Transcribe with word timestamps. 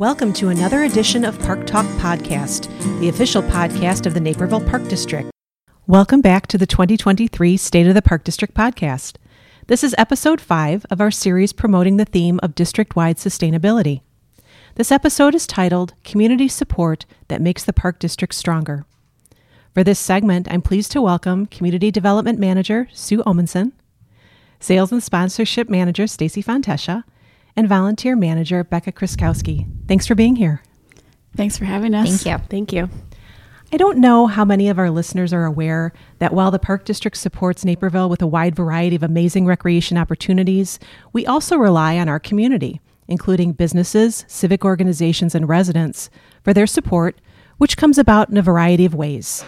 Welcome 0.00 0.32
to 0.32 0.48
another 0.48 0.84
edition 0.84 1.26
of 1.26 1.38
Park 1.40 1.66
Talk 1.66 1.84
Podcast, 1.98 2.70
the 3.00 3.10
official 3.10 3.42
podcast 3.42 4.06
of 4.06 4.14
the 4.14 4.20
Naperville 4.20 4.66
Park 4.66 4.88
District. 4.88 5.30
Welcome 5.86 6.22
back 6.22 6.46
to 6.46 6.56
the 6.56 6.66
2023 6.66 7.58
State 7.58 7.86
of 7.86 7.92
the 7.92 8.00
Park 8.00 8.24
District 8.24 8.54
podcast. 8.54 9.16
This 9.66 9.84
is 9.84 9.94
episode 9.98 10.40
5 10.40 10.86
of 10.88 11.02
our 11.02 11.10
series 11.10 11.52
promoting 11.52 11.98
the 11.98 12.06
theme 12.06 12.40
of 12.42 12.54
district 12.54 12.96
wide 12.96 13.18
sustainability. 13.18 14.00
This 14.76 14.90
episode 14.90 15.34
is 15.34 15.46
titled 15.46 15.92
Community 16.02 16.48
Support 16.48 17.04
That 17.28 17.42
Makes 17.42 17.64
the 17.64 17.74
Park 17.74 17.98
District 17.98 18.32
Stronger. 18.32 18.86
For 19.74 19.84
this 19.84 19.98
segment, 19.98 20.48
I'm 20.50 20.62
pleased 20.62 20.92
to 20.92 21.02
welcome 21.02 21.44
Community 21.44 21.90
Development 21.90 22.38
Manager 22.38 22.88
Sue 22.94 23.18
Omenson, 23.24 23.72
Sales 24.60 24.92
and 24.92 25.02
Sponsorship 25.02 25.68
Manager 25.68 26.06
Stacy 26.06 26.42
Fontesha, 26.42 27.04
and 27.56 27.68
Volunteer 27.68 28.16
Manager 28.16 28.64
Becca 28.64 28.92
Kriskowski. 28.92 29.66
Thanks 29.86 30.06
for 30.06 30.14
being 30.14 30.36
here. 30.36 30.62
Thanks 31.36 31.56
for 31.58 31.64
having 31.64 31.94
us. 31.94 32.08
Thank 32.08 32.26
you. 32.26 32.46
Thank 32.48 32.72
you. 32.72 32.88
I 33.72 33.76
don't 33.76 33.98
know 33.98 34.26
how 34.26 34.44
many 34.44 34.68
of 34.68 34.80
our 34.80 34.90
listeners 34.90 35.32
are 35.32 35.44
aware 35.44 35.92
that 36.18 36.32
while 36.32 36.50
the 36.50 36.58
Park 36.58 36.84
District 36.84 37.16
supports 37.16 37.64
Naperville 37.64 38.08
with 38.08 38.20
a 38.20 38.26
wide 38.26 38.56
variety 38.56 38.96
of 38.96 39.04
amazing 39.04 39.46
recreation 39.46 39.96
opportunities, 39.96 40.80
we 41.12 41.24
also 41.24 41.56
rely 41.56 41.96
on 41.96 42.08
our 42.08 42.18
community, 42.18 42.80
including 43.06 43.52
businesses, 43.52 44.24
civic 44.26 44.64
organizations, 44.64 45.36
and 45.36 45.48
residents, 45.48 46.10
for 46.42 46.52
their 46.52 46.66
support, 46.66 47.20
which 47.58 47.76
comes 47.76 47.96
about 47.96 48.28
in 48.28 48.36
a 48.36 48.42
variety 48.42 48.84
of 48.84 48.94
ways. 48.94 49.44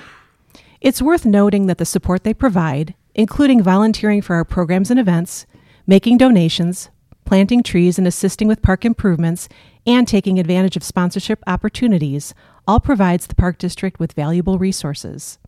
It's 0.80 1.02
worth 1.02 1.24
noting 1.24 1.66
that 1.66 1.78
the 1.78 1.84
support 1.84 2.22
they 2.22 2.34
provide, 2.34 2.94
including 3.16 3.60
volunteering 3.60 4.22
for 4.22 4.36
our 4.36 4.44
programs 4.44 4.88
and 4.90 5.00
events, 5.00 5.46
making 5.84 6.18
donations, 6.18 6.90
planting 7.24 7.62
trees 7.62 7.98
and 7.98 8.06
assisting 8.06 8.48
with 8.48 8.62
park 8.62 8.84
improvements, 8.84 9.48
and 9.86 10.06
taking 10.06 10.38
advantage 10.38 10.76
of 10.76 10.84
sponsorship 10.84 11.42
opportunities, 11.46 12.34
all 12.66 12.80
provides 12.80 13.26
the 13.26 13.34
Park 13.34 13.58
District 13.58 13.98
with 13.98 14.12
valuable 14.12 14.58
resources. 14.58 15.38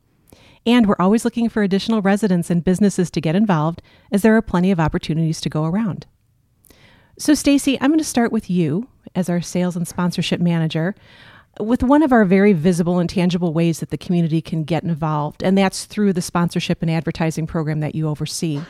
And 0.66 0.86
we're 0.86 0.97
always 0.98 1.25
looking 1.25 1.48
for 1.48 1.62
additional 1.62 2.03
residents 2.03 2.50
and 2.50 2.64
businesses 2.64 3.11
to 3.11 3.20
get 3.20 3.36
involved, 3.36 3.83
as 4.11 4.22
there 4.22 4.36
are 4.36 4.42
plenty 4.42 4.70
of 4.70 4.81
opportunities 4.81 5.41
to 5.42 5.50
go 5.50 5.64
around. 5.64 6.06
So, 7.19 7.34
Stacy, 7.34 7.78
I'm 7.81 7.91
going 7.91 7.98
to 7.98 8.05
start 8.05 8.33
with 8.33 8.50
you 8.50 8.88
as 9.14 9.28
our 9.28 9.41
sales 9.41 9.77
and 9.77 9.86
sponsorship 9.86 10.41
manager 10.41 10.94
with 11.61 11.83
one 11.83 12.03
of 12.03 12.12
our 12.12 12.25
very 12.25 12.53
visible 12.53 12.98
and 12.98 13.09
tangible 13.09 13.53
ways 13.53 13.81
that 13.81 13.91
the 13.91 13.98
community 13.98 14.41
can 14.41 14.64
get 14.64 14.83
involved, 14.83 15.42
and 15.42 15.56
that's 15.56 15.84
through 15.84 16.12
the 16.12 16.22
sponsorship 16.22 16.83
and 16.83 16.91
advertising 16.91 17.47
program 17.47 17.81
that 17.81 17.94
you 17.94 18.09
oversee. 18.09 18.61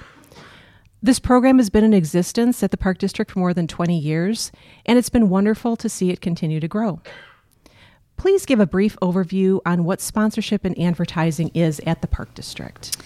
This 1.04 1.18
program 1.18 1.58
has 1.58 1.68
been 1.68 1.84
in 1.84 1.92
existence 1.92 2.62
at 2.62 2.70
the 2.70 2.78
Park 2.78 2.96
District 2.96 3.30
for 3.30 3.38
more 3.38 3.52
than 3.52 3.66
20 3.66 3.98
years, 3.98 4.50
and 4.86 4.98
it's 4.98 5.10
been 5.10 5.28
wonderful 5.28 5.76
to 5.76 5.86
see 5.86 6.08
it 6.08 6.22
continue 6.22 6.60
to 6.60 6.66
grow. 6.66 7.02
Please 8.16 8.46
give 8.46 8.58
a 8.58 8.64
brief 8.64 8.96
overview 9.02 9.60
on 9.66 9.84
what 9.84 10.00
sponsorship 10.00 10.64
and 10.64 10.80
advertising 10.80 11.50
is 11.52 11.78
at 11.86 12.00
the 12.00 12.06
Park 12.06 12.32
District. 12.32 12.96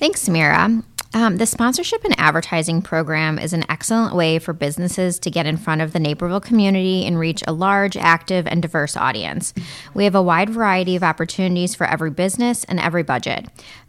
Thanks, 0.00 0.28
Samira. 0.28 0.82
Um, 1.14 1.36
the 1.36 1.46
sponsorship 1.46 2.02
and 2.02 2.18
advertising 2.18 2.82
program 2.82 3.38
is 3.38 3.52
an 3.52 3.64
excellent 3.68 4.16
way 4.16 4.40
for 4.40 4.52
businesses 4.52 5.20
to 5.20 5.30
get 5.30 5.46
in 5.46 5.56
front 5.56 5.80
of 5.80 5.92
the 5.92 6.00
Naperville 6.00 6.40
community 6.40 7.06
and 7.06 7.16
reach 7.16 7.44
a 7.46 7.52
large, 7.52 7.96
active, 7.96 8.48
and 8.48 8.62
diverse 8.62 8.96
audience. 8.96 9.54
We 9.94 10.02
have 10.02 10.16
a 10.16 10.22
wide 10.22 10.50
variety 10.50 10.96
of 10.96 11.04
opportunities 11.04 11.76
for 11.76 11.86
every 11.86 12.10
business 12.10 12.64
and 12.64 12.80
every 12.80 13.04
budget. 13.04 13.46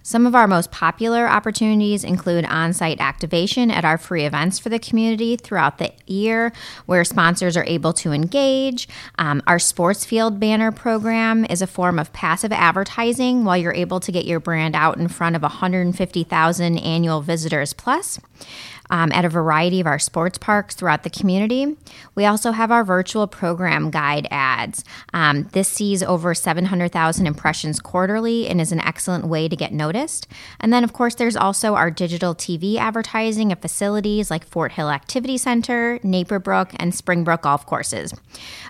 Some 0.08 0.28
of 0.28 0.36
our 0.36 0.48
most 0.48 0.70
popular 0.70 1.28
opportunities 1.28 2.03
include 2.03 2.45
on 2.45 2.73
site 2.73 3.00
activation 3.00 3.72
at 3.72 3.84
our 3.84 3.98
free 3.98 4.23
events 4.23 4.59
for 4.59 4.70
the 4.70 4.78
community 4.78 5.36
throughout 5.36 5.80
the 5.80 5.94
year, 6.06 6.53
where 6.86 7.03
sponsors 7.03 7.58
are 7.58 7.64
able 7.66 7.92
to 7.94 8.12
engage. 8.12 8.88
Um, 9.17 9.42
our 9.47 9.58
sports 9.58 10.06
field 10.06 10.39
banner 10.39 10.72
program 10.72 11.44
is 11.45 11.64
a 11.64 11.66
form 11.66 11.97
of 11.97 12.14
passive 12.14 12.52
advertising 12.52 13.45
while 13.45 13.58
you're 13.58 13.73
able 13.73 14.00
to 14.02 14.12
get 14.12 14.25
your 14.25 14.39
brand 14.39 14.75
out 14.75 14.97
in 15.00 15.08
front 15.08 15.36
of 15.36 15.42
150,000 15.42 16.78
annual 16.78 17.22
visitors 17.22 17.74
plus 17.74 18.19
um, 18.95 19.11
at 19.11 19.25
a 19.25 19.29
variety 19.29 19.81
of 19.81 19.88
our 19.88 20.00
sports 20.00 20.38
parks 20.38 20.73
throughout 20.73 21.03
the 21.03 21.09
community. 21.09 21.75
We 22.16 22.23
also 22.23 22.51
have 22.51 22.72
our 22.72 22.85
virtual 22.85 23.28
program 23.28 23.91
guide 23.91 24.25
ads. 24.31 24.85
Um, 25.13 25.50
this 25.51 25.67
sees 25.67 26.01
over 26.01 26.33
700,000 26.33 27.28
impressions 27.28 27.81
quarterly 27.81 28.47
and 28.47 28.61
is 28.61 28.72
an 28.72 28.79
excellent 28.79 29.28
way 29.28 29.50
to 29.50 29.55
get 29.57 29.73
noticed. 29.73 30.28
And 30.61 30.72
then, 30.72 30.85
of 30.85 30.94
course, 30.94 31.16
there's 31.16 31.35
also 31.35 31.75
our 31.75 31.91
digital 31.91 32.34
TV 32.34 32.78
advertising 32.78 33.51
at 33.51 33.61
facilities 33.61 34.31
like 34.31 34.47
Fort 34.47 34.72
Hill 34.72 34.89
Activity 34.89 35.38
Center, 35.38 36.00
Naperbrook, 36.01 36.73
and 36.79 36.95
Springbrook 36.95 37.41
golf 37.41 37.66
courses. 37.66 38.13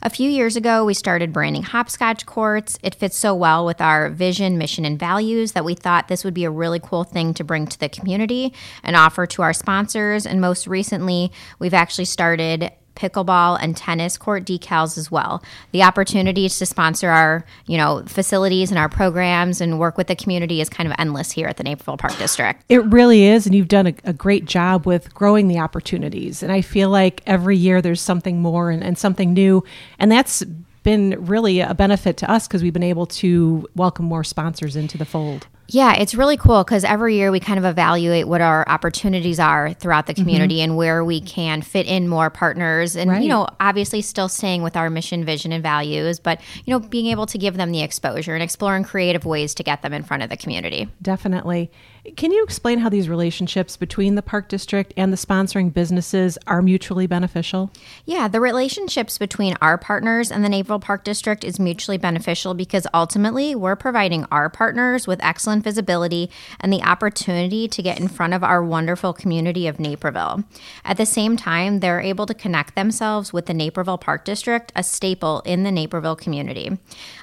A 0.02 0.10
few 0.10 0.32
years 0.32 0.56
ago, 0.56 0.86
we 0.86 0.96
started 0.96 1.34
branding 1.34 1.62
hopscotch 1.62 2.26
courts. 2.26 2.80
It 2.82 2.96
fits 2.96 3.16
so 3.16 3.36
well 3.36 3.64
with 3.64 3.80
our 3.80 4.10
vision, 4.10 4.58
mission, 4.58 4.86
and 4.86 4.98
values 4.98 5.52
that 5.52 5.66
we 5.66 5.76
thought 5.76 6.08
this 6.08 6.24
would 6.24 6.34
be 6.34 6.46
a 6.46 6.50
really 6.50 6.80
cool 6.80 7.04
thing 7.04 7.36
to 7.36 7.44
bring 7.44 7.68
to 7.68 7.80
the 7.80 7.90
community 7.90 8.54
and 8.82 8.96
offer 8.96 9.28
to 9.28 9.44
our 9.44 9.54
sponsors 9.54 10.15
and 10.24 10.40
most 10.40 10.68
recently, 10.68 11.32
we've 11.58 11.74
actually 11.74 12.06
started 12.06 12.72
pickleball 12.96 13.58
and 13.62 13.76
tennis 13.76 14.18
court 14.18 14.46
decals 14.46 14.98
as 14.98 15.12
well. 15.12 15.44
The 15.72 15.84
opportunities 15.84 16.58
to 16.60 16.66
sponsor 16.66 17.10
our, 17.10 17.46
you 17.66 17.78
know, 17.78 18.04
facilities 18.08 18.72
and 18.72 18.80
our 18.80 18.90
programs 18.90 19.62
and 19.62 19.80
work 19.80 19.98
with 19.98 20.08
the 20.08 20.16
community 20.16 20.62
is 20.62 20.70
kind 20.70 20.88
of 20.88 20.96
endless 20.98 21.32
here 21.32 21.48
at 21.48 21.58
the 21.58 21.64
Naperville 21.64 21.98
Park 21.98 22.18
District. 22.18 22.64
It 22.70 22.84
really 22.86 23.26
is, 23.26 23.46
and 23.46 23.54
you've 23.54 23.68
done 23.68 23.88
a, 23.88 23.96
a 24.06 24.14
great 24.14 24.46
job 24.46 24.86
with 24.86 25.14
growing 25.14 25.48
the 25.48 25.60
opportunities. 25.60 26.42
And 26.42 26.52
I 26.52 26.62
feel 26.62 26.90
like 26.90 27.22
every 27.26 27.58
year 27.58 27.82
there's 27.82 28.02
something 28.02 28.42
more 28.42 28.72
and, 28.72 28.84
and 28.84 28.98
something 28.98 29.34
new, 29.34 29.64
and 30.00 30.12
that's 30.12 30.44
been 30.84 31.16
really 31.26 31.60
a 31.62 31.74
benefit 31.74 32.16
to 32.16 32.32
us 32.32 32.48
because 32.48 32.62
we've 32.62 32.72
been 32.72 32.84
able 32.84 33.08
to 33.08 33.68
welcome 33.76 34.06
more 34.06 34.24
sponsors 34.24 34.76
into 34.76 34.98
the 34.98 35.06
fold. 35.06 35.48
Yeah, 35.68 35.96
it's 35.96 36.14
really 36.14 36.38
cool 36.38 36.64
because 36.64 36.84
every 36.84 37.16
year 37.16 37.32
we 37.32 37.40
kind 37.40 37.58
of 37.58 37.66
evaluate 37.66 38.28
what 38.28 38.42
our 38.42 38.68
opportunities 38.70 39.40
are 39.40 39.74
throughout 39.74 40.06
the 40.06 40.14
mm-hmm. 40.14 40.22
community 40.22 40.56
mm-hmm. 40.58 40.72
and 40.72 40.78
where 40.78 41.04
we 41.04 41.22
can 41.22 41.62
fit 41.62 41.88
in 41.88 42.08
more 42.08 42.30
partners. 42.30 42.96
And, 42.96 43.10
right. 43.10 43.22
you 43.22 43.30
know, 43.30 43.48
obviously 43.60 44.02
still 44.02 44.30
staying 44.30 44.62
with 44.62 44.76
our 44.78 44.90
mission, 44.90 45.26
vision, 45.26 45.52
and 45.52 45.64
values, 45.64 46.20
but, 46.20 46.40
you 46.66 46.72
know, 46.72 46.80
being 46.80 47.08
able 47.08 47.26
to 47.26 47.38
give 47.38 47.58
them 47.58 47.72
the 47.72 47.82
exposure 47.82 48.34
and 48.34 48.44
exploring 48.44 48.84
creative 48.84 49.26
ways 49.26 49.56
to 49.56 49.64
get 49.64 49.82
them 49.82 49.94
in 49.94 50.04
front 50.04 50.22
of 50.22 50.30
the 50.30 50.38
community. 50.38 50.88
Definitely. 51.02 51.72
Can 52.18 52.32
you 52.32 52.44
explain 52.44 52.80
how 52.80 52.90
these 52.90 53.10
relationships 53.10 53.78
between 53.78 54.14
the 54.14 54.22
Park 54.22 54.48
District 54.48 54.94
and 54.96 55.12
the 55.12 55.18
sponsoring 55.18 55.74
businesses 55.74 56.38
are 56.46 56.62
mutually 56.62 57.08
beneficial? 57.08 57.72
Yeah, 58.06 58.28
the 58.28 58.40
relationships 58.40 59.18
between 59.18 59.58
our 59.60 59.76
partners 59.78 60.32
and 60.32 60.46
the 60.46 60.50
Naperville 60.50 60.80
Park 60.80 61.04
District 61.04 61.44
is 61.44 61.60
mutually 61.60 61.98
beneficial 61.98 62.54
because 62.54 62.86
ultimately 62.94 63.56
we're 63.56 63.76
providing 63.76 64.26
our 64.26 64.50
partners 64.50 65.08
with 65.08 65.24
excellent 65.24 65.64
visibility 65.64 66.30
and 66.60 66.72
the 66.72 66.84
opportunity 66.84 67.68
to 67.68 67.82
get 67.82 68.00
in 68.00 68.08
front 68.08 68.36
of 68.36 68.44
our 68.44 68.64
wonderful 68.64 69.12
community 69.12 69.66
of 69.66 69.80
Naperville. 69.80 70.44
At 70.84 70.98
the 70.98 71.08
same 71.08 71.36
time, 71.36 71.80
they're 71.80 72.02
able 72.02 72.28
to 72.28 72.36
connect 72.36 72.76
themselves 72.76 73.34
with 73.34 73.48
the 73.48 73.54
Naperville 73.54 73.98
Park 73.98 74.26
District, 74.26 74.72
a 74.76 74.84
staple 74.84 75.42
in 75.42 75.64
the 75.64 75.72
Naperville 75.72 76.16
community. 76.16 76.78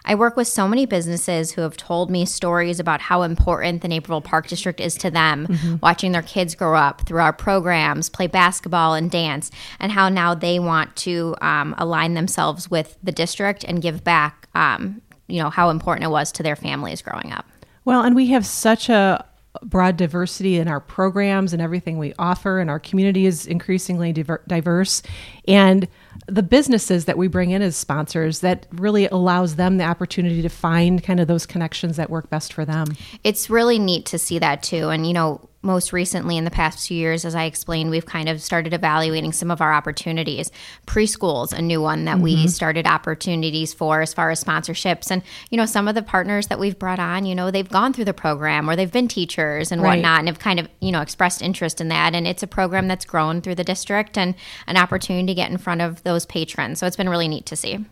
I 0.05 0.17
work 0.17 0.37
with 0.37 0.49
so 0.49 0.67
many 0.67 0.87
businesses 0.87 1.53
who 1.53 1.61
have 1.61 1.77
told 1.77 2.11
me 2.11 2.27
stories 2.27 2.81
about 2.81 3.03
how 3.03 3.23
important 3.23 3.83
the 3.83 3.89
Naperville 3.89 4.21
Park 4.21 4.49
District 4.49 4.72
district 4.73 4.95
is 4.95 5.01
to 5.03 5.11
them, 5.11 5.47
mm-hmm. 5.47 5.77
watching 5.83 6.13
their 6.13 6.23
kids 6.23 6.55
grow 6.55 6.77
up 6.77 7.03
through 7.07 7.21
our 7.21 7.33
programs, 7.33 8.09
play 8.09 8.27
basketball 8.27 8.95
and 8.95 9.11
dance, 9.11 9.51
and 9.79 9.93
how 9.93 10.09
now 10.09 10.35
they 10.35 10.59
want 10.59 10.95
to 10.97 11.35
um, 11.41 11.75
align 11.79 12.15
themselves 12.15 12.71
with 12.71 12.97
the 13.03 13.13
district 13.13 13.65
and 13.65 13.83
give 13.83 14.03
back. 14.05 14.49
Um, 14.55 15.01
you 15.29 15.43
know 15.43 15.51
how 15.51 15.71
important 15.71 16.05
it 16.05 16.11
was 16.11 16.33
to 16.33 16.43
their 16.43 16.57
families 16.57 17.03
growing 17.03 17.33
up. 17.33 17.47
Well, 17.85 18.03
and 18.03 18.15
we 18.15 18.29
have 18.29 18.45
such 18.45 18.89
a 18.89 19.25
broad 19.63 19.97
diversity 19.97 20.59
in 20.59 20.69
our 20.69 20.81
programs 20.81 21.53
and 21.53 21.63
everything 21.63 21.99
we 21.99 22.13
offer, 22.19 22.59
and 22.59 22.69
our 22.69 22.79
community 22.79 23.27
is 23.27 23.47
increasingly 23.47 24.13
diver- 24.13 24.43
diverse. 24.47 25.03
And 25.47 25.89
the 26.27 26.43
businesses 26.43 27.05
that 27.07 27.19
we 27.19 27.29
bring 27.29 27.51
in 27.51 27.63
as 27.63 27.77
sponsors 27.77 28.41
that 28.41 28.67
really 28.73 29.07
allows 29.09 29.57
them 29.57 29.79
the 29.79 29.85
opportunity 29.85 30.43
to 30.43 30.49
find 30.49 31.03
kind 31.03 31.21
of 31.21 31.29
those 31.29 31.47
connections 31.47 31.97
that 31.97 32.11
work 32.11 32.31
best 32.31 32.53
for 32.53 32.65
them. 32.65 32.89
It's 33.25 33.51
really 33.51 33.79
neat 33.79 34.07
to 34.07 34.19
see 34.19 34.39
that 34.39 34.63
too. 34.63 34.89
And, 34.89 35.07
you 35.07 35.13
know, 35.13 35.49
most 35.63 35.93
recently 35.93 36.37
in 36.37 36.45
the 36.45 36.51
past 36.51 36.89
few 36.89 36.97
years, 36.97 37.25
as 37.25 37.35
I 37.35 37.45
explained, 37.45 37.91
we've 37.91 38.07
kind 38.07 38.29
of 38.29 38.43
started 38.43 38.75
evaluating 38.75 39.33
some 39.33 39.51
of 39.51 39.61
our 39.61 39.73
opportunities. 39.73 40.51
Preschool's 40.87 41.53
a 41.53 41.63
new 41.63 41.81
one 41.81 42.05
that 42.05 42.17
mm-hmm. 42.17 42.25
we 42.25 42.49
started 42.49 42.87
opportunities 42.87 43.73
for 43.73 44.01
as 44.01 44.13
far 44.13 44.31
as 44.31 44.43
sponsorships. 44.43 45.11
And, 45.11 45.23
you 45.51 45.57
know, 45.57 45.67
some 45.67 45.89
of 45.89 45.95
the 45.95 46.03
partners 46.03 46.49
that 46.49 46.59
we've 46.59 46.79
brought 46.79 46.99
on, 46.99 47.25
you 47.25 47.35
know, 47.35 47.51
they've 47.51 47.69
gone 47.69 47.93
through 47.93 48.07
the 48.07 48.15
program 48.15 48.69
or 48.69 48.77
they've 48.77 48.93
been 48.93 49.09
teachers 49.09 49.71
and 49.71 49.81
right. 49.81 49.97
whatnot 49.97 50.19
and 50.19 50.29
have 50.29 50.39
kind 50.39 50.59
of, 50.59 50.69
you 50.81 50.91
know, 50.91 51.01
expressed 51.01 51.43
interest 51.43 51.81
in 51.81 51.89
that. 51.89 52.15
And 52.15 52.27
it's 52.27 52.43
a 52.43 52.49
program 52.49 52.89
that's 52.89 53.05
grown 53.05 53.41
through 53.41 53.55
the 53.55 53.65
district 53.65 54.19
and 54.19 54.35
an 54.67 54.77
opportunity 54.77 55.27
to 55.27 55.35
get 55.35 55.51
in 55.51 55.59
front 55.59 55.81
of 55.81 56.03
those 56.03 56.27
patrons. 56.27 56.81
So 56.81 56.87
it's 56.87 56.97
been 56.97 57.09
really 57.09 57.29
neat 57.29 57.47
to 57.47 57.57
see. 57.57 57.85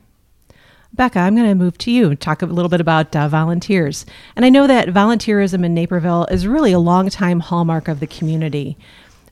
Becca, 0.93 1.21
I'm 1.21 1.37
going 1.37 1.49
to 1.49 1.55
move 1.55 1.79
to 1.79 1.91
you 1.91 2.11
and 2.11 2.21
talk 2.21 2.43
a 2.43 2.47
little 2.47 2.69
bit 2.69 2.81
about 2.81 3.15
uh, 3.15 3.29
volunteers. 3.29 4.05
And 4.35 4.45
I 4.45 4.49
know 4.49 4.67
that 4.67 4.89
volunteerism 4.89 5.65
in 5.65 5.73
Naperville 5.73 6.27
is 6.27 6.47
really 6.47 6.73
a 6.73 6.79
long-time 6.79 7.41
hallmark 7.41 7.89
of 7.89 8.01
the 8.01 8.07
community. 8.07 8.77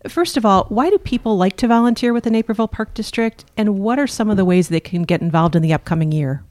First 0.08 0.36
of 0.36 0.46
all, 0.46 0.66
why 0.68 0.90
do 0.90 0.98
people 0.98 1.36
like 1.36 1.56
to 1.56 1.66
volunteer 1.66 2.12
with 2.12 2.24
the 2.24 2.30
Naperville 2.30 2.68
Park 2.68 2.94
District, 2.94 3.44
and 3.56 3.80
what 3.80 3.98
are 3.98 4.06
some 4.06 4.30
of 4.30 4.36
the 4.36 4.44
ways 4.44 4.68
they 4.68 4.80
can 4.80 5.02
get 5.02 5.20
involved 5.20 5.56
in 5.56 5.62
the 5.62 5.72
upcoming 5.72 6.12
year? 6.12 6.44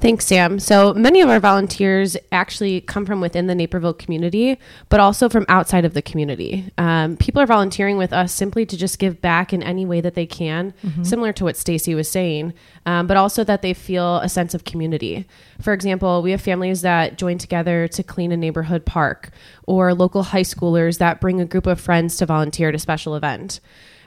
Thanks, 0.00 0.26
Sam. 0.26 0.58
So 0.58 0.92
many 0.92 1.20
of 1.22 1.30
our 1.30 1.40
volunteers 1.40 2.16
actually 2.30 2.80
come 2.82 3.06
from 3.06 3.20
within 3.20 3.46
the 3.46 3.54
Naperville 3.54 3.94
community, 3.94 4.58
but 4.88 5.00
also 5.00 5.28
from 5.28 5.46
outside 5.48 5.84
of 5.84 5.94
the 5.94 6.02
community. 6.02 6.70
Um, 6.76 7.16
people 7.16 7.40
are 7.40 7.46
volunteering 7.46 7.96
with 7.96 8.12
us 8.12 8.32
simply 8.32 8.66
to 8.66 8.76
just 8.76 8.98
give 8.98 9.22
back 9.22 9.52
in 9.52 9.62
any 9.62 9.86
way 9.86 10.00
that 10.00 10.14
they 10.14 10.26
can, 10.26 10.74
mm-hmm. 10.84 11.04
similar 11.04 11.32
to 11.34 11.44
what 11.44 11.56
Stacy 11.56 11.94
was 11.94 12.08
saying, 12.08 12.52
um, 12.84 13.06
but 13.06 13.16
also 13.16 13.44
that 13.44 13.62
they 13.62 13.72
feel 13.72 14.16
a 14.16 14.28
sense 14.28 14.52
of 14.52 14.64
community. 14.64 15.26
For 15.62 15.72
example, 15.72 16.22
we 16.22 16.32
have 16.32 16.40
families 16.40 16.82
that 16.82 17.16
join 17.16 17.38
together 17.38 17.88
to 17.88 18.02
clean 18.02 18.32
a 18.32 18.36
neighborhood 18.36 18.84
park, 18.84 19.30
or 19.66 19.94
local 19.94 20.24
high 20.24 20.42
schoolers 20.42 20.98
that 20.98 21.20
bring 21.20 21.40
a 21.40 21.46
group 21.46 21.66
of 21.66 21.80
friends 21.80 22.16
to 22.16 22.26
volunteer 22.26 22.68
at 22.68 22.74
a 22.74 22.78
special 22.80 23.14
event. 23.14 23.60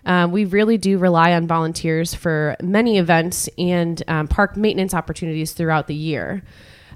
Um, 0.08 0.32
we 0.32 0.46
really 0.46 0.78
do 0.78 0.98
rely 0.98 1.34
on 1.34 1.46
volunteers 1.48 2.16
for 2.16 2.56
many 2.64 2.98
events 2.98 3.50
and 3.58 4.02
um, 4.08 4.28
park 4.28 4.56
maintenance 4.56 4.94
opportunities 4.94 5.52
throughout 5.52 5.88
the 5.88 5.96
year. 5.96 6.44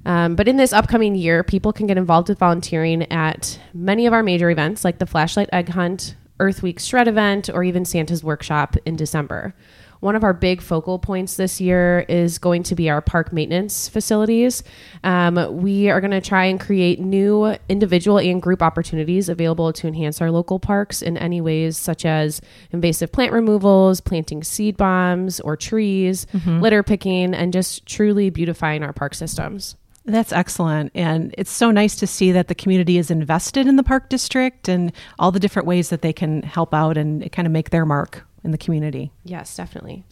Um, 0.06 0.36
but 0.36 0.48
in 0.48 0.56
this 0.56 0.74
upcoming 0.74 1.14
year, 1.16 1.44
people 1.44 1.74
can 1.74 1.88
get 1.88 1.98
involved 1.98 2.30
with 2.30 2.40
volunteering 2.40 3.04
at 3.12 3.60
many 3.74 4.08
of 4.08 4.14
our 4.14 4.24
major 4.24 4.50
events 4.50 4.84
like 4.84 4.98
the 4.98 5.06
Flashlight 5.06 5.50
Egg 5.52 5.70
Hunt, 5.70 6.16
Earth 6.40 6.64
Week 6.64 6.80
Shred 6.80 7.08
event, 7.08 7.50
or 7.54 7.64
even 7.64 7.86
Santa's 7.86 8.24
Workshop 8.24 8.78
in 8.86 8.96
December. 8.96 9.54
One 10.02 10.16
of 10.16 10.24
our 10.24 10.34
big 10.34 10.62
focal 10.64 10.98
points 10.98 11.36
this 11.36 11.62
year 11.62 12.06
is 12.10 12.40
going 12.40 12.64
to 12.64 12.76
be 12.76 12.90
our 12.90 13.02
park 13.02 13.32
maintenance 13.32 13.88
facilities. 13.88 14.64
Um, 15.04 15.62
we 15.62 15.92
are 15.92 16.02
going 16.02 16.12
to 16.12 16.22
try 16.22 16.46
and 16.46 16.60
create 16.60 17.00
new 17.00 17.56
individual 17.70 18.18
and 18.18 18.42
group 18.42 18.64
opportunities 18.64 19.30
available 19.30 19.72
to 19.74 19.88
enhance 19.88 20.20
our 20.20 20.32
local 20.32 20.60
parks 20.60 21.04
in 21.04 21.18
any 21.18 21.40
ways, 21.40 21.78
such 21.78 22.04
as 22.04 22.42
invasive 22.72 23.12
plant 23.12 23.32
removals, 23.32 24.02
planting 24.02 24.44
seed 24.44 24.76
bombs 24.76 25.40
or 25.40 25.56
trees, 25.56 26.26
mm-hmm. 26.34 26.60
litter 26.60 26.82
picking, 26.82 27.36
and 27.36 27.54
just 27.54 27.86
truly 27.86 28.32
beautifying 28.32 28.82
our 28.82 28.94
park 28.94 29.14
systems. 29.14 29.76
That's 30.06 30.34
excellent. 30.34 30.94
And 30.96 31.36
it's 31.38 31.52
so 31.52 31.70
nice 31.70 31.96
to 31.98 32.08
see 32.08 32.32
that 32.32 32.48
the 32.48 32.56
community 32.56 32.98
is 32.98 33.12
invested 33.12 33.68
in 33.68 33.76
the 33.76 33.84
park 33.84 34.10
district 34.10 34.68
and 34.68 34.94
all 35.20 35.32
the 35.32 35.40
different 35.40 35.68
ways 35.68 35.90
that 35.90 36.02
they 36.02 36.12
can 36.12 36.42
help 36.42 36.74
out 36.74 36.98
and 36.98 37.32
kind 37.32 37.46
of 37.46 37.52
make 37.52 37.70
their 37.70 37.86
mark 37.86 38.26
in 38.44 38.52
the 38.52 38.58
community. 38.58 39.12
Yes, 39.24 39.56
definitely. 39.56 40.04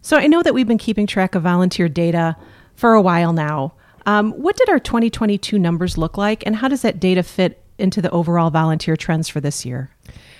So 0.00 0.16
I 0.16 0.26
know 0.26 0.42
that 0.42 0.54
we've 0.54 0.66
been 0.66 0.78
keeping 0.78 1.06
track 1.06 1.34
of 1.34 1.42
volunteer 1.42 1.88
data 1.88 2.36
for 2.74 2.94
a 2.94 3.02
while 3.02 3.32
now. 3.32 3.74
Um, 4.06 4.32
what 4.32 4.56
did 4.56 4.68
our 4.68 4.80
2022 4.80 5.58
numbers 5.58 5.96
look 5.96 6.16
like, 6.16 6.44
and 6.44 6.56
how 6.56 6.68
does 6.68 6.82
that 6.82 6.98
data 6.98 7.22
fit 7.22 7.62
into 7.78 8.02
the 8.02 8.10
overall 8.10 8.50
volunteer 8.50 8.96
trends 8.96 9.28
for 9.28 9.40
this 9.40 9.64
year? 9.64 9.90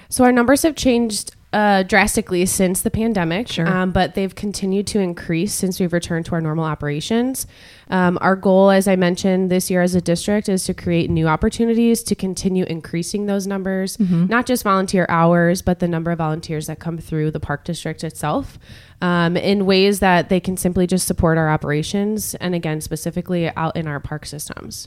So 0.08 0.24
our 0.24 0.32
numbers 0.32 0.62
have 0.62 0.76
changed 0.76 1.34
uh, 1.52 1.82
drastically 1.82 2.46
since 2.46 2.81
the 2.81 2.90
pandemic, 2.90 3.49
sure. 3.49 3.66
um, 3.66 3.93
but 3.93 4.14
they've 4.14 4.34
continued 4.34 4.87
to 4.87 5.00
increase 5.00 5.52
since 5.52 5.78
we've 5.78 5.93
returned 5.93 6.25
to 6.26 6.32
our 6.32 6.40
normal 6.40 6.64
operations. 6.64 7.46
Um, 7.90 8.16
our 8.22 8.37
goal, 8.37 8.70
as 8.70 8.88
I 8.88 8.96
mentioned 8.96 9.50
this 9.50 9.70
year 9.70 9.82
as 9.82 9.94
a 9.94 10.00
district, 10.00 10.49
is 10.49 10.64
to 10.64 10.75
create 10.75 11.10
new 11.10 11.28
opportunities 11.28 12.02
to 12.04 12.14
continue 12.14 12.64
increasing 12.64 13.26
those 13.26 13.46
numbers, 13.46 13.99
mm-hmm. 13.99 14.26
not 14.26 14.46
just 14.46 14.62
volunteer 14.62 15.04
hours, 15.10 15.60
but 15.60 15.78
the 15.78 15.88
number 15.88 16.10
of 16.10 16.19
volunteers 16.19 16.69
that 16.69 16.78
come 16.78 16.96
through 16.96 17.31
the 17.31 17.40
park 17.40 17.64
district 17.64 18.02
itself. 18.02 18.58
Um, 19.02 19.37
in 19.37 19.66
ways 19.66 19.99
that 19.99 20.28
they 20.28 20.38
can 20.38 20.56
simply 20.56 20.87
just 20.87 21.08
support 21.08 21.37
our 21.37 21.50
operations 21.50 22.37
and 22.37 22.54
again 22.54 22.81
specifically 22.81 23.49
out 23.56 23.75
in 23.75 23.88
our 23.88 23.99
park 23.99 24.25
systems 24.25 24.87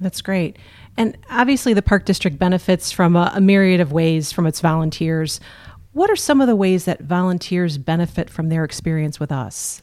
that's 0.00 0.22
great 0.22 0.56
and 0.96 1.16
obviously 1.30 1.74
the 1.74 1.82
park 1.82 2.04
district 2.04 2.38
benefits 2.38 2.92
from 2.92 3.16
a, 3.16 3.32
a 3.34 3.40
myriad 3.40 3.80
of 3.80 3.92
ways 3.92 4.30
from 4.30 4.46
its 4.46 4.60
volunteers 4.60 5.40
what 5.98 6.10
are 6.10 6.16
some 6.16 6.40
of 6.40 6.46
the 6.46 6.54
ways 6.54 6.84
that 6.84 7.00
volunteers 7.00 7.76
benefit 7.76 8.30
from 8.30 8.48
their 8.48 8.62
experience 8.62 9.18
with 9.18 9.32
us? 9.32 9.82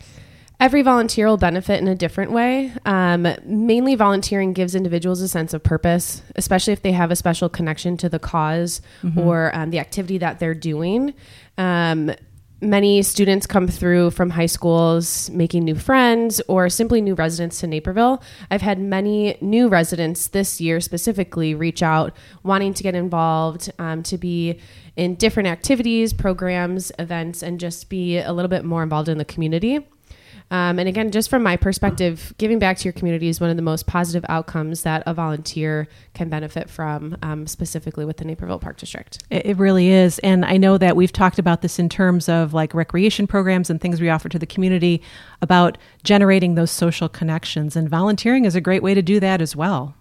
Every 0.62 0.82
volunteer 0.82 1.28
will 1.28 1.36
benefit 1.36 1.82
in 1.82 1.90
a 1.90 1.96
different 1.96 2.32
way. 2.32 2.72
Um, 2.86 3.28
mainly, 3.44 3.96
volunteering 3.96 4.54
gives 4.54 4.74
individuals 4.74 5.20
a 5.20 5.28
sense 5.28 5.54
of 5.54 5.62
purpose, 5.62 6.22
especially 6.38 6.72
if 6.72 6.82
they 6.82 6.94
have 6.94 7.12
a 7.12 7.18
special 7.18 7.50
connection 7.50 7.98
to 7.98 8.08
the 8.08 8.20
because 8.20 8.82
mm-hmm. 9.04 9.20
or 9.20 9.54
um, 9.54 9.72
the 9.72 9.80
activity 9.80 10.18
that 10.20 10.40
they're 10.40 10.54
doing. 10.54 11.14
Um, 11.58 12.12
many 12.66 13.02
students 13.02 13.46
come 13.46 13.68
through 13.68 14.12
from 14.12 14.32
high 14.32 14.46
schools 14.48 15.30
making 15.30 15.64
new 15.64 15.76
friends 15.76 16.42
or 16.48 16.70
simply 16.70 17.02
new 17.02 17.16
residents 17.16 17.60
to 17.60 17.68
Naperville. 17.68 18.22
I've 18.50 18.62
had 18.62 18.80
many 18.80 19.38
new 19.42 19.68
residents 19.68 20.28
this 20.28 20.60
year 20.60 20.80
specifically 20.82 21.56
reach 21.56 21.84
out 21.84 22.16
wanting 22.44 22.74
to 22.74 22.84
get 22.84 22.96
involved, 22.96 23.72
um, 23.80 24.04
to 24.04 24.18
be 24.18 24.60
in 24.96 25.16
different 25.16 25.48
activities, 25.48 26.14
programs, 26.14 26.92
events, 27.00 27.44
and 27.44 27.60
just 27.60 27.90
be 27.90 28.18
a 28.18 28.34
little 28.34 28.50
bit 28.50 28.66
more 28.66 28.84
involved 28.84 29.10
in 29.10 29.18
the 29.18 29.26
community. 29.26 29.86
Um, 30.52 30.78
and 30.78 30.88
again, 30.88 31.10
just 31.10 31.30
from 31.30 31.42
my 31.42 31.58
perspective, 31.58 32.34
giving 32.38 32.60
back 32.60 32.78
to 32.78 32.84
your 32.84 32.94
community 32.94 33.30
is 33.30 33.42
one 33.42 33.50
of 33.50 33.56
the 33.56 33.64
most 33.64 33.88
positive 33.88 34.24
outcomes 34.30 34.84
that 34.84 35.02
a 35.06 35.14
volunteer 35.14 35.88
can 36.14 36.30
benefit 36.30 36.70
from, 36.70 37.18
um, 37.24 37.48
specifically 37.48 38.06
with 38.06 38.18
the 38.18 38.26
Naperville 38.26 38.60
Park 38.60 38.78
District. 38.78 39.24
It, 39.32 39.46
it 39.48 39.58
really 39.58 39.90
is. 39.90 40.20
And 40.20 40.46
I 40.46 40.58
know 40.58 40.78
that 40.78 40.96
we've 40.96 41.12
talked 41.12 41.40
about 41.40 41.62
this 41.62 41.80
in 41.80 41.90
terms 41.90 42.30
of 42.30 42.54
like 42.54 42.74
recreation 42.74 43.26
programs 43.26 43.70
and 43.70 43.82
things 43.82 44.00
we 44.00 44.10
offer 44.10 44.30
to 44.30 44.40
the 44.40 44.46
community 44.46 45.02
about 45.42 45.80
generating 46.04 46.56
those 46.56 46.72
social 46.72 47.10
connections. 47.10 47.76
And 47.76 47.90
volunteering 47.90 48.46
is 48.46 48.56
a 48.56 48.62
great 48.62 48.84
way 48.84 48.94
to 48.94 49.02
do 49.02 49.20
that 49.20 49.42
as 49.42 49.56
well. 49.56 49.96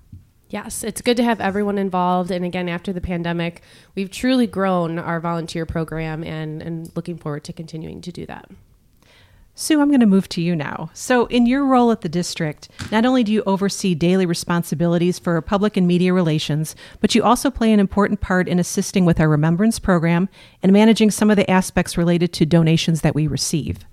Yes, 0.50 0.84
it's 0.84 1.00
good 1.00 1.16
to 1.16 1.24
have 1.24 1.40
everyone 1.40 1.78
involved. 1.78 2.30
And 2.30 2.44
again, 2.44 2.68
after 2.68 2.92
the 2.92 3.00
pandemic, 3.00 3.62
we've 3.94 4.10
truly 4.10 4.46
grown 4.46 4.98
our 4.98 5.18
volunteer 5.18 5.64
program 5.64 6.22
and, 6.22 6.62
and 6.62 6.94
looking 6.94 7.16
forward 7.16 7.44
to 7.44 7.52
continuing 7.52 8.02
to 8.02 8.12
do 8.12 8.26
that. 8.26 8.50
Sue, 9.56 9.80
I'm 9.80 9.88
going 9.88 10.00
to 10.00 10.06
move 10.06 10.28
to 10.30 10.42
you 10.42 10.56
now. 10.56 10.90
So, 10.94 11.26
in 11.26 11.46
your 11.46 11.64
role 11.64 11.92
at 11.92 12.00
the 12.00 12.08
district, 12.08 12.68
not 12.90 13.06
only 13.06 13.22
do 13.22 13.32
you 13.32 13.44
oversee 13.46 13.94
daily 13.94 14.26
responsibilities 14.26 15.20
for 15.20 15.40
public 15.40 15.76
and 15.76 15.86
media 15.86 16.12
relations, 16.12 16.74
but 17.00 17.14
you 17.14 17.22
also 17.22 17.52
play 17.52 17.72
an 17.72 17.78
important 17.78 18.20
part 18.20 18.48
in 18.48 18.58
assisting 18.58 19.04
with 19.04 19.20
our 19.20 19.28
Remembrance 19.28 19.78
program 19.78 20.28
and 20.60 20.72
managing 20.72 21.12
some 21.12 21.30
of 21.30 21.36
the 21.36 21.48
aspects 21.48 21.96
related 21.96 22.32
to 22.32 22.44
donations 22.44 23.02
that 23.02 23.14
we 23.14 23.28
receive. 23.28 23.84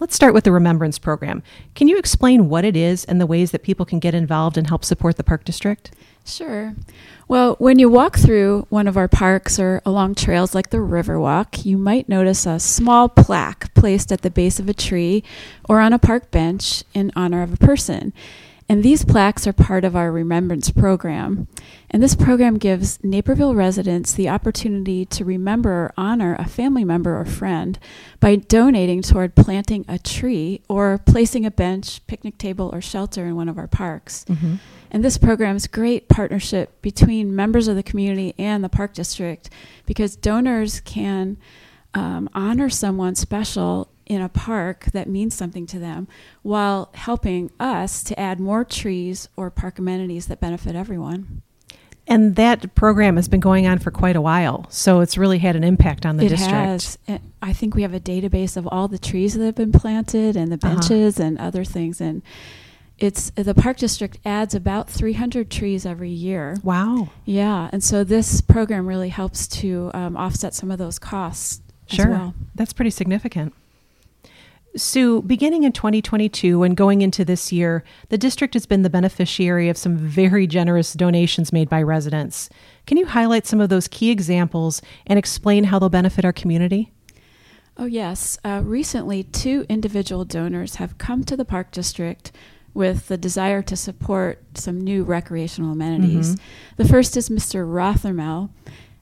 Let's 0.00 0.16
start 0.16 0.34
with 0.34 0.44
the 0.44 0.50
Remembrance 0.50 0.98
program. 0.98 1.42
Can 1.74 1.86
you 1.86 1.98
explain 1.98 2.48
what 2.48 2.64
it 2.64 2.76
is 2.76 3.04
and 3.04 3.20
the 3.20 3.26
ways 3.26 3.52
that 3.52 3.62
people 3.62 3.86
can 3.86 4.00
get 4.00 4.14
involved 4.14 4.58
and 4.58 4.66
help 4.66 4.84
support 4.84 5.16
the 5.16 5.24
Park 5.24 5.44
District? 5.44 5.92
Sure. 6.26 6.74
Well, 7.28 7.54
when 7.58 7.78
you 7.78 7.88
walk 7.88 8.18
through 8.18 8.66
one 8.70 8.88
of 8.88 8.96
our 8.96 9.06
parks 9.06 9.58
or 9.58 9.80
along 9.86 10.16
trails 10.16 10.54
like 10.54 10.70
the 10.70 10.78
Riverwalk, 10.78 11.64
you 11.64 11.78
might 11.78 12.08
notice 12.08 12.44
a 12.44 12.58
small 12.58 13.08
plaque 13.08 13.72
placed 13.74 14.10
at 14.10 14.22
the 14.22 14.30
base 14.30 14.58
of 14.58 14.68
a 14.68 14.74
tree 14.74 15.22
or 15.68 15.80
on 15.80 15.92
a 15.92 15.98
park 15.98 16.30
bench 16.30 16.82
in 16.92 17.12
honor 17.14 17.42
of 17.42 17.52
a 17.52 17.58
person. 17.58 18.12
And 18.68 18.82
these 18.82 19.04
plaques 19.04 19.46
are 19.46 19.52
part 19.52 19.84
of 19.84 19.94
our 19.94 20.10
Remembrance 20.10 20.70
program. 20.70 21.48
And 21.90 22.02
this 22.02 22.14
program 22.14 22.56
gives 22.56 23.02
Naperville 23.04 23.54
residents 23.54 24.12
the 24.12 24.28
opportunity 24.28 25.04
to 25.06 25.24
remember 25.24 25.70
or 25.70 25.94
honor 25.96 26.34
a 26.38 26.48
family 26.48 26.84
member 26.84 27.18
or 27.18 27.26
friend 27.26 27.78
by 28.20 28.36
donating 28.36 29.02
toward 29.02 29.34
planting 29.34 29.84
a 29.86 29.98
tree 29.98 30.62
or 30.68 30.98
placing 30.98 31.44
a 31.44 31.50
bench, 31.50 32.04
picnic 32.06 32.38
table, 32.38 32.70
or 32.72 32.80
shelter 32.80 33.26
in 33.26 33.36
one 33.36 33.50
of 33.50 33.58
our 33.58 33.68
parks. 33.68 34.24
Mm-hmm. 34.28 34.54
And 34.90 35.04
this 35.04 35.18
program 35.18 35.56
is 35.56 35.66
great 35.66 36.08
partnership 36.08 36.80
between 36.80 37.36
members 37.36 37.68
of 37.68 37.76
the 37.76 37.82
community 37.82 38.34
and 38.38 38.64
the 38.64 38.68
park 38.68 38.94
district 38.94 39.50
because 39.86 40.16
donors 40.16 40.80
can 40.80 41.36
um, 41.92 42.30
honor 42.32 42.70
someone 42.70 43.14
special 43.14 43.88
in 44.06 44.20
a 44.20 44.28
park 44.28 44.86
that 44.92 45.08
means 45.08 45.34
something 45.34 45.66
to 45.66 45.78
them 45.78 46.08
while 46.42 46.90
helping 46.94 47.50
us 47.58 48.02
to 48.04 48.18
add 48.18 48.38
more 48.38 48.64
trees 48.64 49.28
or 49.36 49.50
park 49.50 49.78
amenities 49.78 50.26
that 50.26 50.40
benefit 50.40 50.74
everyone. 50.74 51.42
And 52.06 52.36
that 52.36 52.74
program 52.74 53.16
has 53.16 53.28
been 53.28 53.40
going 53.40 53.66
on 53.66 53.78
for 53.78 53.90
quite 53.90 54.14
a 54.14 54.20
while, 54.20 54.66
so 54.68 55.00
it's 55.00 55.16
really 55.16 55.38
had 55.38 55.56
an 55.56 55.64
impact 55.64 56.04
on 56.04 56.18
the 56.18 56.26
it 56.26 56.30
district. 56.30 56.52
Has. 56.52 56.98
I 57.40 57.54
think 57.54 57.74
we 57.74 57.80
have 57.80 57.94
a 57.94 58.00
database 58.00 58.58
of 58.58 58.66
all 58.66 58.88
the 58.88 58.98
trees 58.98 59.34
that 59.34 59.44
have 59.44 59.54
been 59.54 59.72
planted 59.72 60.36
and 60.36 60.52
the 60.52 60.56
uh-huh. 60.62 60.74
benches 60.74 61.18
uh-huh. 61.18 61.28
and 61.28 61.38
other 61.38 61.64
things, 61.64 62.02
and 62.02 62.22
it's 62.98 63.30
the 63.30 63.54
park 63.54 63.78
district 63.78 64.18
adds 64.24 64.54
about 64.54 64.90
300 64.90 65.50
trees 65.50 65.86
every 65.86 66.10
year. 66.10 66.58
Wow! 66.62 67.08
Yeah, 67.24 67.70
and 67.72 67.82
so 67.82 68.04
this 68.04 68.42
program 68.42 68.86
really 68.86 69.08
helps 69.08 69.48
to 69.48 69.90
um, 69.94 70.14
offset 70.14 70.52
some 70.52 70.70
of 70.70 70.76
those 70.76 70.98
costs. 70.98 71.62
Sure, 71.86 72.10
well. 72.10 72.34
that's 72.54 72.74
pretty 72.74 72.90
significant. 72.90 73.54
Sue, 74.76 75.22
beginning 75.22 75.62
in 75.62 75.72
2022 75.72 76.62
and 76.64 76.76
going 76.76 77.00
into 77.00 77.24
this 77.24 77.52
year, 77.52 77.84
the 78.08 78.18
district 78.18 78.54
has 78.54 78.66
been 78.66 78.82
the 78.82 78.90
beneficiary 78.90 79.68
of 79.68 79.76
some 79.76 79.96
very 79.96 80.46
generous 80.46 80.94
donations 80.94 81.52
made 81.52 81.68
by 81.68 81.80
residents. 81.82 82.50
Can 82.86 82.96
you 82.96 83.06
highlight 83.06 83.46
some 83.46 83.60
of 83.60 83.68
those 83.68 83.86
key 83.86 84.10
examples 84.10 84.82
and 85.06 85.18
explain 85.18 85.64
how 85.64 85.78
they'll 85.78 85.88
benefit 85.88 86.24
our 86.24 86.32
community? 86.32 86.92
Oh, 87.76 87.86
yes. 87.86 88.38
Uh, 88.44 88.62
recently, 88.64 89.22
two 89.22 89.64
individual 89.68 90.24
donors 90.24 90.76
have 90.76 90.98
come 90.98 91.24
to 91.24 91.36
the 91.36 91.44
Park 91.44 91.70
District 91.70 92.32
with 92.72 93.06
the 93.06 93.16
desire 93.16 93.62
to 93.62 93.76
support 93.76 94.42
some 94.54 94.80
new 94.80 95.04
recreational 95.04 95.72
amenities. 95.72 96.34
Mm-hmm. 96.34 96.82
The 96.82 96.88
first 96.88 97.16
is 97.16 97.28
Mr. 97.28 97.64
Rothermel, 97.64 98.50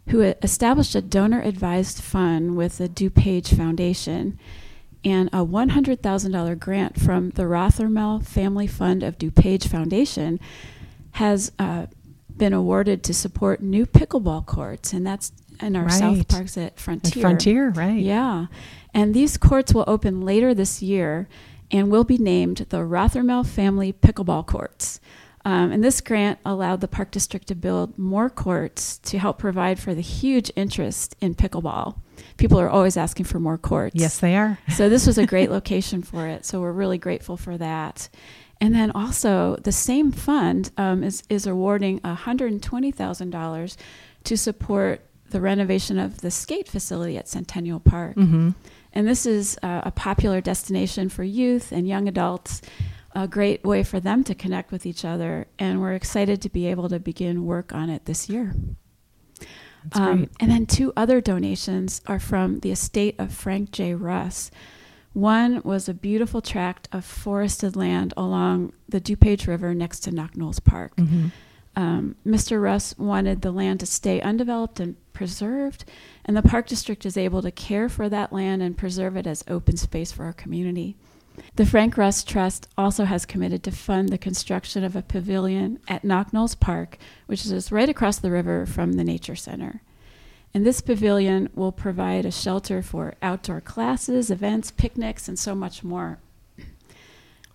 who 0.08 0.20
established 0.20 0.94
a 0.94 1.00
donor 1.00 1.40
advised 1.40 2.02
fund 2.02 2.56
with 2.56 2.78
the 2.78 2.88
DuPage 2.88 3.56
Foundation 3.56 4.38
and 5.04 5.28
a 5.28 5.44
$100,000 5.44 6.58
grant 6.58 7.00
from 7.00 7.30
the 7.30 7.42
Rothermel 7.42 8.24
Family 8.24 8.66
Fund 8.66 9.02
of 9.02 9.18
DuPage 9.18 9.66
Foundation 9.68 10.38
has 11.12 11.52
uh, 11.58 11.86
been 12.36 12.52
awarded 12.52 13.02
to 13.04 13.14
support 13.14 13.60
new 13.60 13.84
pickleball 13.84 14.46
courts, 14.46 14.92
and 14.92 15.06
that's 15.06 15.32
in 15.60 15.76
our 15.76 15.88
South 15.90 16.16
Right. 16.18 16.28
Parks 16.28 16.56
at 16.56 16.78
Frontier. 16.78 17.20
At 17.20 17.20
Frontier, 17.20 17.70
right? 17.70 18.00
Yeah. 18.00 18.46
And 18.94 19.14
these 19.14 19.36
courts 19.36 19.74
will 19.74 19.84
open 19.86 20.22
later 20.22 20.54
this 20.54 20.82
year 20.82 21.28
and 21.70 21.90
will 21.90 22.04
be 22.04 22.18
named 22.18 22.66
the 22.68 22.78
Rothermel 22.78 23.46
Family 23.46 23.92
Pickleball 23.92 24.46
Courts. 24.46 25.00
Um, 25.44 25.72
and 25.72 25.82
this 25.82 26.00
grant 26.00 26.38
allowed 26.44 26.80
the 26.80 26.88
Park 26.88 27.10
District 27.10 27.46
to 27.48 27.54
build 27.54 27.98
more 27.98 28.30
courts 28.30 28.98
to 28.98 29.18
help 29.18 29.38
provide 29.38 29.80
for 29.80 29.94
the 29.94 30.00
huge 30.00 30.50
interest 30.54 31.16
in 31.20 31.34
pickleball. 31.34 31.98
People 32.36 32.60
are 32.60 32.70
always 32.70 32.96
asking 32.96 33.26
for 33.26 33.40
more 33.40 33.58
courts. 33.58 33.96
Yes, 33.96 34.18
they 34.18 34.36
are. 34.36 34.58
So 34.72 34.88
this 34.88 35.06
was 35.06 35.18
a 35.18 35.26
great 35.26 35.50
location 35.50 36.02
for 36.02 36.26
it. 36.26 36.44
So 36.44 36.60
we're 36.60 36.72
really 36.72 36.98
grateful 36.98 37.36
for 37.36 37.58
that. 37.58 38.08
And 38.60 38.74
then 38.74 38.92
also 38.92 39.56
the 39.56 39.72
same 39.72 40.12
fund 40.12 40.70
um, 40.76 41.02
is 41.02 41.24
is 41.28 41.46
awarding 41.46 42.00
hundred 42.00 42.52
and 42.52 42.62
twenty 42.62 42.92
thousand 42.92 43.30
dollars 43.30 43.76
to 44.24 44.36
support 44.36 45.04
the 45.30 45.40
renovation 45.40 45.98
of 45.98 46.20
the 46.20 46.30
skate 46.30 46.68
facility 46.68 47.18
at 47.18 47.26
Centennial 47.26 47.80
Park. 47.80 48.16
Mm-hmm. 48.16 48.50
And 48.92 49.08
this 49.08 49.26
is 49.26 49.58
uh, 49.62 49.80
a 49.84 49.90
popular 49.90 50.40
destination 50.40 51.08
for 51.08 51.24
youth 51.24 51.72
and 51.72 51.88
young 51.88 52.06
adults, 52.06 52.62
a 53.14 53.28
great 53.28 53.64
way 53.64 53.82
for 53.82 54.00
them 54.00 54.24
to 54.24 54.34
connect 54.34 54.72
with 54.72 54.86
each 54.86 55.04
other. 55.04 55.46
And 55.58 55.80
we're 55.80 55.94
excited 55.94 56.40
to 56.42 56.48
be 56.48 56.66
able 56.66 56.88
to 56.88 56.98
begin 56.98 57.44
work 57.44 57.72
on 57.72 57.90
it 57.90 58.06
this 58.06 58.28
year. 58.28 58.54
Um, 59.94 60.30
and 60.38 60.50
then 60.50 60.66
two 60.66 60.92
other 60.96 61.20
donations 61.20 62.00
are 62.06 62.20
from 62.20 62.60
the 62.60 62.70
estate 62.70 63.16
of 63.18 63.34
Frank 63.34 63.72
J. 63.72 63.94
Russ. 63.94 64.50
One 65.12 65.60
was 65.64 65.88
a 65.88 65.94
beautiful 65.94 66.40
tract 66.40 66.88
of 66.92 67.04
forested 67.04 67.76
land 67.76 68.14
along 68.16 68.72
the 68.88 69.00
DuPage 69.00 69.46
River 69.46 69.74
next 69.74 70.00
to 70.00 70.10
Knoch 70.10 70.36
Knolls 70.36 70.60
Park. 70.60 70.96
Mm-hmm. 70.96 71.28
Um, 71.74 72.16
Mr. 72.26 72.62
Russ 72.62 72.96
wanted 72.98 73.42
the 73.42 73.50
land 73.50 73.80
to 73.80 73.86
stay 73.86 74.20
undeveloped 74.20 74.78
and 74.78 74.96
preserved, 75.12 75.84
and 76.24 76.36
the 76.36 76.42
Park 76.42 76.66
District 76.66 77.04
is 77.04 77.16
able 77.16 77.42
to 77.42 77.50
care 77.50 77.88
for 77.88 78.08
that 78.08 78.32
land 78.32 78.62
and 78.62 78.76
preserve 78.76 79.16
it 79.16 79.26
as 79.26 79.44
open 79.48 79.76
space 79.76 80.12
for 80.12 80.24
our 80.24 80.32
community. 80.32 80.96
The 81.56 81.66
Frank 81.66 81.96
Russ 81.96 82.24
Trust 82.24 82.68
also 82.76 83.04
has 83.04 83.26
committed 83.26 83.62
to 83.64 83.70
fund 83.70 84.08
the 84.08 84.18
construction 84.18 84.84
of 84.84 84.96
a 84.96 85.02
pavilion 85.02 85.78
at 85.88 86.02
Knoch 86.04 86.58
Park, 86.60 86.98
which 87.26 87.44
is 87.44 87.72
right 87.72 87.88
across 87.88 88.18
the 88.18 88.30
river 88.30 88.66
from 88.66 88.94
the 88.94 89.04
Nature 89.04 89.36
Center. 89.36 89.82
And 90.54 90.66
this 90.66 90.80
pavilion 90.80 91.48
will 91.54 91.72
provide 91.72 92.26
a 92.26 92.30
shelter 92.30 92.82
for 92.82 93.14
outdoor 93.22 93.60
classes, 93.60 94.30
events, 94.30 94.70
picnics, 94.70 95.28
and 95.28 95.38
so 95.38 95.54
much 95.54 95.82
more. 95.82 96.18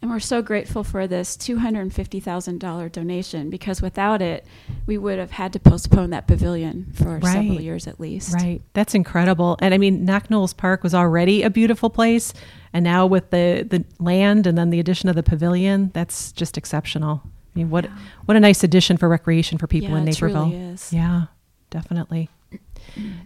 And 0.08 0.14
we're 0.14 0.22
so 0.22 0.42
grateful 0.42 0.86
for 0.86 1.06
this 1.06 1.36
$250,000 1.36 2.92
donation 2.94 3.50
because 3.50 3.82
without 3.82 4.22
it, 4.22 4.46
we 4.86 4.98
would 4.98 5.20
have 5.20 5.32
had 5.32 5.52
to 5.52 5.60
postpone 5.60 6.12
that 6.12 6.28
pavilion 6.28 6.94
for 6.94 7.20
several 7.22 7.60
years 7.60 7.88
at 7.88 8.00
least. 8.00 8.34
Right. 8.34 8.62
That's 8.72 8.96
incredible. 8.96 9.58
And 9.62 9.74
I 9.74 9.78
mean, 9.78 10.06
Knoch 10.06 10.30
Knolls 10.30 10.54
Park 10.54 10.82
was 10.82 10.94
already 10.96 11.44
a 11.44 11.50
beautiful 11.50 11.90
place. 11.90 12.32
And 12.72 12.86
now 12.86 13.06
with 13.06 13.32
the, 13.32 13.68
the 13.70 13.84
land 14.02 14.48
and 14.48 14.58
then 14.58 14.70
the 14.70 14.80
addition 14.80 15.10
of 15.10 15.18
the 15.18 15.24
pavilion, 15.24 15.92
that's 15.94 16.32
just 16.32 16.58
exceptional. 16.58 17.22
I 17.26 17.60
mean, 17.60 17.70
what 17.70 17.88
what 18.24 18.38
a 18.38 18.40
nice 18.40 18.64
addition 18.64 18.96
for 18.96 19.10
recreation 19.10 19.58
for 19.58 19.68
people 19.68 19.90
Yeah, 19.90 19.98
in 19.98 20.04
it 20.08 20.12
Naperville. 20.12 20.50
truly 20.52 20.56
is. 20.56 20.94
Yeah, 20.94 21.24
definitely. 21.70 22.30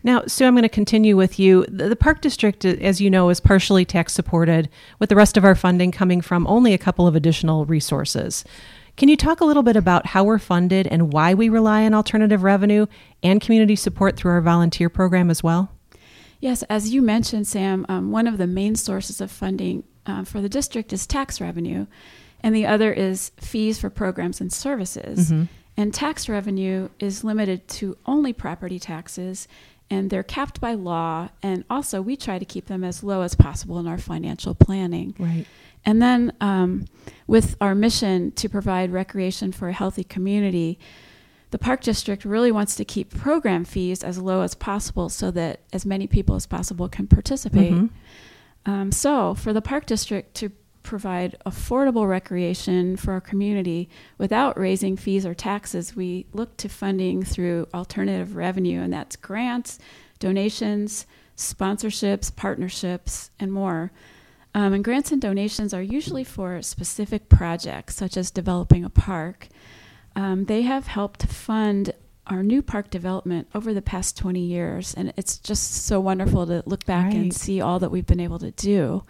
Now, 0.03 0.23
Sue, 0.27 0.45
I'm 0.45 0.53
going 0.53 0.63
to 0.63 0.69
continue 0.69 1.15
with 1.15 1.39
you. 1.39 1.65
The, 1.67 1.89
the 1.89 1.95
Park 1.95 2.21
District, 2.21 2.65
uh, 2.65 2.69
as 2.81 2.99
you 2.99 3.09
know, 3.09 3.29
is 3.29 3.39
partially 3.39 3.85
tax 3.85 4.13
supported, 4.13 4.69
with 4.99 5.09
the 5.09 5.15
rest 5.15 5.37
of 5.37 5.45
our 5.45 5.55
funding 5.55 5.91
coming 5.91 6.21
from 6.21 6.47
only 6.47 6.73
a 6.73 6.77
couple 6.77 7.07
of 7.07 7.15
additional 7.15 7.65
resources. 7.65 8.43
Can 8.97 9.09
you 9.09 9.15
talk 9.15 9.41
a 9.41 9.45
little 9.45 9.63
bit 9.63 9.75
about 9.75 10.07
how 10.07 10.23
we're 10.23 10.37
funded 10.37 10.87
and 10.87 11.13
why 11.13 11.33
we 11.33 11.49
rely 11.49 11.85
on 11.85 11.93
alternative 11.93 12.43
revenue 12.43 12.85
and 13.23 13.39
community 13.39 13.75
support 13.75 14.17
through 14.17 14.31
our 14.31 14.41
volunteer 14.41 14.89
program 14.89 15.29
as 15.29 15.41
well? 15.41 15.71
Yes, 16.39 16.63
as 16.63 16.93
you 16.93 17.01
mentioned, 17.01 17.47
Sam, 17.47 17.85
um, 17.87 18.11
one 18.11 18.27
of 18.27 18.37
the 18.37 18.47
main 18.47 18.75
sources 18.75 19.21
of 19.21 19.31
funding 19.31 19.83
uh, 20.05 20.23
for 20.23 20.41
the 20.41 20.49
district 20.49 20.91
is 20.91 21.05
tax 21.07 21.39
revenue, 21.39 21.85
and 22.41 22.55
the 22.55 22.65
other 22.65 22.91
is 22.91 23.31
fees 23.37 23.79
for 23.79 23.89
programs 23.89 24.41
and 24.41 24.51
services. 24.51 25.31
And 25.77 25.93
tax 25.93 26.27
revenue 26.27 26.89
is 26.99 27.23
limited 27.23 27.67
to 27.69 27.97
only 28.05 28.33
property 28.33 28.77
taxes, 28.79 29.47
and 29.89 30.09
they're 30.09 30.23
capped 30.23 30.59
by 30.61 30.73
law. 30.73 31.29
And 31.41 31.63
also, 31.69 32.01
we 32.01 32.15
try 32.15 32.39
to 32.39 32.45
keep 32.45 32.67
them 32.67 32.83
as 32.83 33.03
low 33.03 33.21
as 33.21 33.35
possible 33.35 33.79
in 33.79 33.87
our 33.87 33.97
financial 33.97 34.53
planning. 34.53 35.15
Right. 35.17 35.45
And 35.83 36.01
then, 36.01 36.33
um, 36.41 36.85
with 37.25 37.55
our 37.59 37.73
mission 37.73 38.31
to 38.33 38.47
provide 38.47 38.91
recreation 38.91 39.51
for 39.51 39.69
a 39.69 39.73
healthy 39.73 40.03
community, 40.03 40.77
the 41.49 41.57
Park 41.57 41.81
District 41.81 42.23
really 42.23 42.51
wants 42.51 42.75
to 42.75 42.85
keep 42.85 43.09
program 43.09 43.65
fees 43.65 44.03
as 44.03 44.17
low 44.17 44.41
as 44.41 44.55
possible 44.55 45.09
so 45.09 45.31
that 45.31 45.61
as 45.73 45.85
many 45.85 46.07
people 46.07 46.35
as 46.35 46.45
possible 46.45 46.87
can 46.87 47.07
participate. 47.07 47.73
Mhm. 47.73 47.89
Um, 48.65 48.91
so, 48.91 49.33
for 49.33 49.51
the 49.53 49.61
Park 49.61 49.85
District 49.85 50.33
to 50.35 50.51
provide 50.83 51.35
affordable 51.45 52.07
recreation 52.09 52.95
for 52.97 53.13
our 53.13 53.21
community 53.21 53.89
without 54.17 54.57
raising 54.59 54.97
fees 54.97 55.25
or 55.25 55.33
taxes, 55.33 55.95
we 55.95 56.25
look 56.33 56.57
to 56.57 56.69
funding 56.69 57.23
through 57.23 57.67
alternative 57.73 58.35
revenue, 58.35 58.81
and 58.81 58.91
that's 58.93 59.15
grants, 59.15 59.79
donations, 60.19 61.05
sponsorships, 61.35 62.35
partnerships, 62.35 63.31
and 63.39 63.51
more. 63.51 63.91
Um, 64.53 64.73
and 64.73 64.83
grants 64.83 65.11
and 65.11 65.21
donations 65.21 65.73
are 65.73 65.81
usually 65.81 66.23
for 66.23 66.61
specific 66.61 67.29
projects, 67.29 67.95
such 67.95 68.17
as 68.17 68.31
developing 68.31 68.83
a 68.83 68.89
park. 68.89 69.47
Um, 70.15 70.45
they 70.45 70.63
have 70.63 70.87
helped 70.87 71.25
fund 71.27 71.93
our 72.27 72.43
new 72.43 72.61
park 72.61 72.89
development 72.89 73.47
over 73.55 73.73
the 73.73 73.81
past 73.81 74.17
20 74.17 74.39
years, 74.41 74.93
and 74.93 75.13
it's 75.17 75.37
just 75.37 75.85
so 75.85 75.99
wonderful 75.99 76.45
to 76.47 76.63
look 76.65 76.85
back 76.85 77.05
Right. 77.05 77.15
and 77.15 77.33
see 77.33 77.61
all 77.61 77.79
that 77.79 77.91
we've 77.91 78.05
been 78.05 78.19
able 78.19 78.39
to 78.39 78.51
do 78.51 79.03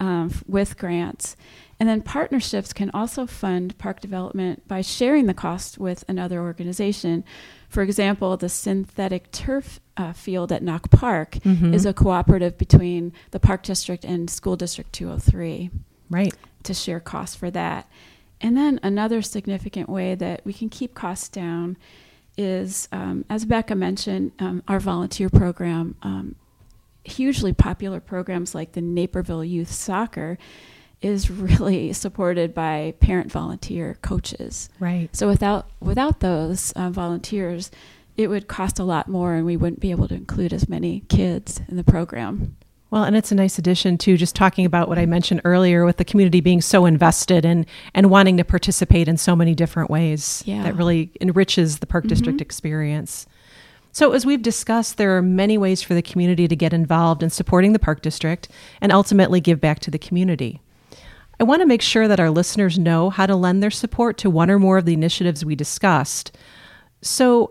um, 0.00 0.32
with 0.48 0.76
grants. 0.78 1.36
And 1.78 1.88
then 1.88 2.02
partnerships 2.02 2.72
can 2.72 2.90
also 2.92 3.26
fund 3.26 3.76
park 3.78 4.00
development 4.00 4.66
by 4.68 4.80
sharing 4.82 5.26
the 5.26 5.34
cost 5.34 5.78
with 5.78 6.04
another 6.08 6.40
organization. 6.40 7.24
For 7.68 7.82
example, 7.82 8.36
the 8.36 8.48
synthetic 8.48 9.30
turf 9.30 9.80
uh, 9.96 10.12
field 10.12 10.50
at 10.52 10.62
Knoch 10.62 10.90
Park 10.90 11.32
Mhm. 11.44 11.72
is 11.74 11.86
a 11.86 11.92
cooperative 11.94 12.58
between 12.58 13.12
the 13.30 13.40
Park 13.40 13.62
District 13.62 14.04
and 14.04 14.28
School 14.28 14.56
District 14.56 14.92
203 14.92 15.70
Right. 16.10 16.34
to 16.64 16.74
share 16.74 17.00
costs 17.00 17.36
for 17.36 17.50
that. 17.50 17.88
And 18.42 18.56
then 18.56 18.80
another 18.82 19.20
significant 19.22 19.88
way 19.88 20.14
that 20.14 20.40
we 20.44 20.52
can 20.52 20.68
keep 20.70 20.94
costs 20.94 21.28
down 21.28 21.76
is, 22.36 22.88
um, 22.92 23.24
as 23.28 23.44
Becca 23.44 23.74
mentioned, 23.74 24.32
um, 24.38 24.62
our 24.66 24.80
volunteer 24.80 25.28
program. 25.28 25.94
Um, 26.02 26.34
hugely 27.04 27.52
popular 27.52 28.00
programs 28.00 28.54
like 28.54 28.72
the 28.72 28.80
Naperville 28.80 29.44
Youth 29.44 29.70
Soccer 29.70 30.38
is 31.00 31.30
really 31.30 31.92
supported 31.94 32.54
by 32.54 32.94
parent 33.00 33.30
volunteer 33.32 33.96
coaches. 34.02 34.68
Right. 34.78 35.14
So 35.14 35.28
without 35.28 35.70
without 35.80 36.20
those 36.20 36.72
uh, 36.72 36.90
volunteers, 36.90 37.70
it 38.16 38.28
would 38.28 38.48
cost 38.48 38.78
a 38.78 38.84
lot 38.84 39.08
more, 39.08 39.34
and 39.34 39.46
we 39.46 39.56
wouldn't 39.56 39.80
be 39.80 39.90
able 39.90 40.08
to 40.08 40.14
include 40.14 40.52
as 40.52 40.68
many 40.68 41.00
kids 41.08 41.60
in 41.68 41.76
the 41.76 41.84
program. 41.84 42.56
Well, 42.90 43.04
and 43.04 43.16
it's 43.16 43.30
a 43.30 43.36
nice 43.36 43.56
addition 43.56 43.98
to 43.98 44.16
just 44.16 44.34
talking 44.34 44.66
about 44.66 44.88
what 44.88 44.98
I 44.98 45.06
mentioned 45.06 45.42
earlier 45.44 45.84
with 45.84 45.96
the 45.96 46.04
community 46.04 46.40
being 46.40 46.60
so 46.60 46.86
invested 46.86 47.44
and 47.44 47.64
and 47.94 48.10
wanting 48.10 48.36
to 48.36 48.44
participate 48.44 49.08
in 49.08 49.16
so 49.16 49.36
many 49.36 49.54
different 49.54 49.90
ways. 49.90 50.42
Yeah. 50.44 50.64
That 50.64 50.76
really 50.76 51.12
enriches 51.20 51.78
the 51.78 51.86
Park 51.86 52.06
District 52.08 52.40
experience. 52.40 53.26
So, 53.92 54.12
as 54.12 54.24
we've 54.24 54.42
discussed, 54.42 54.96
there 54.96 55.16
are 55.16 55.22
many 55.22 55.58
ways 55.58 55.82
for 55.82 55.94
the 55.94 56.02
community 56.02 56.46
to 56.46 56.56
get 56.56 56.72
involved 56.72 57.22
in 57.22 57.30
supporting 57.30 57.72
the 57.72 57.78
Park 57.78 58.02
District 58.02 58.48
and 58.80 58.92
ultimately 58.92 59.40
give 59.40 59.60
back 59.60 59.80
to 59.80 59.90
the 59.90 59.98
community. 59.98 60.60
I 61.40 61.44
want 61.44 61.60
to 61.62 61.66
make 61.66 61.82
sure 61.82 62.06
that 62.06 62.20
our 62.20 62.30
listeners 62.30 62.78
know 62.78 63.10
how 63.10 63.26
to 63.26 63.34
lend 63.34 63.62
their 63.62 63.70
support 63.70 64.16
to 64.18 64.30
one 64.30 64.50
or 64.50 64.58
more 64.58 64.78
of 64.78 64.84
the 64.84 64.92
initiatives 64.92 65.44
we 65.44 65.56
discussed. 65.56 66.36
So, 67.02 67.50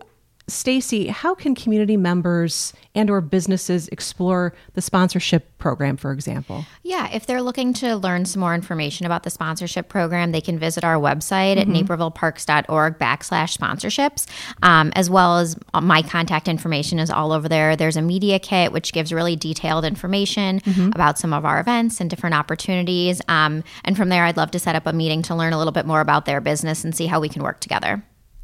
Stacy, 0.50 1.08
how 1.08 1.34
can 1.34 1.54
community 1.54 1.96
members 1.96 2.72
and 2.94 3.08
or 3.08 3.20
businesses 3.20 3.88
explore 3.88 4.52
the 4.74 4.80
sponsorship 4.80 5.56
program, 5.58 5.96
for 5.96 6.12
example? 6.12 6.64
Yeah, 6.82 7.08
if 7.12 7.26
they're 7.26 7.42
looking 7.42 7.72
to 7.74 7.96
learn 7.96 8.24
some 8.24 8.40
more 8.40 8.54
information 8.54 9.06
about 9.06 9.22
the 9.22 9.30
sponsorship 9.30 9.88
program, 9.88 10.32
they 10.32 10.40
can 10.40 10.58
visit 10.58 10.84
our 10.84 10.96
website 10.96 11.56
at 11.56 11.68
napervilleparks.org 11.68 12.98
backslash 12.98 13.56
sponsorships, 13.56 14.26
um, 14.62 14.92
as 14.96 15.08
well 15.08 15.38
as 15.38 15.56
uh, 15.72 15.80
my 15.80 16.02
contact 16.02 16.48
information 16.48 16.98
is 16.98 17.10
all 17.10 17.32
over 17.32 17.48
there. 17.48 17.76
There's 17.76 17.96
a 17.96 18.02
media 18.02 18.38
kit, 18.38 18.72
which 18.72 18.92
gives 18.92 19.12
really 19.12 19.36
detailed 19.36 19.84
information 19.84 20.60
about 20.92 21.18
some 21.18 21.32
of 21.32 21.44
our 21.44 21.60
events 21.60 22.00
and 22.00 22.10
different 22.10 22.34
opportunities. 22.34 23.22
Um, 23.28 23.62
and 23.84 23.96
from 23.96 24.08
there, 24.08 24.24
I'd 24.24 24.36
love 24.36 24.50
to 24.52 24.58
set 24.58 24.74
up 24.74 24.86
a 24.86 24.92
meeting 24.92 25.22
to 25.22 25.34
learn 25.34 25.52
a 25.52 25.58
little 25.58 25.72
bit 25.72 25.86
more 25.86 26.00
about 26.00 26.24
their 26.24 26.40
business 26.40 26.84
and 26.84 26.94
see 26.94 27.06
how 27.06 27.20
we 27.20 27.28
can 27.28 27.42
work 27.42 27.60
together. 27.60 28.02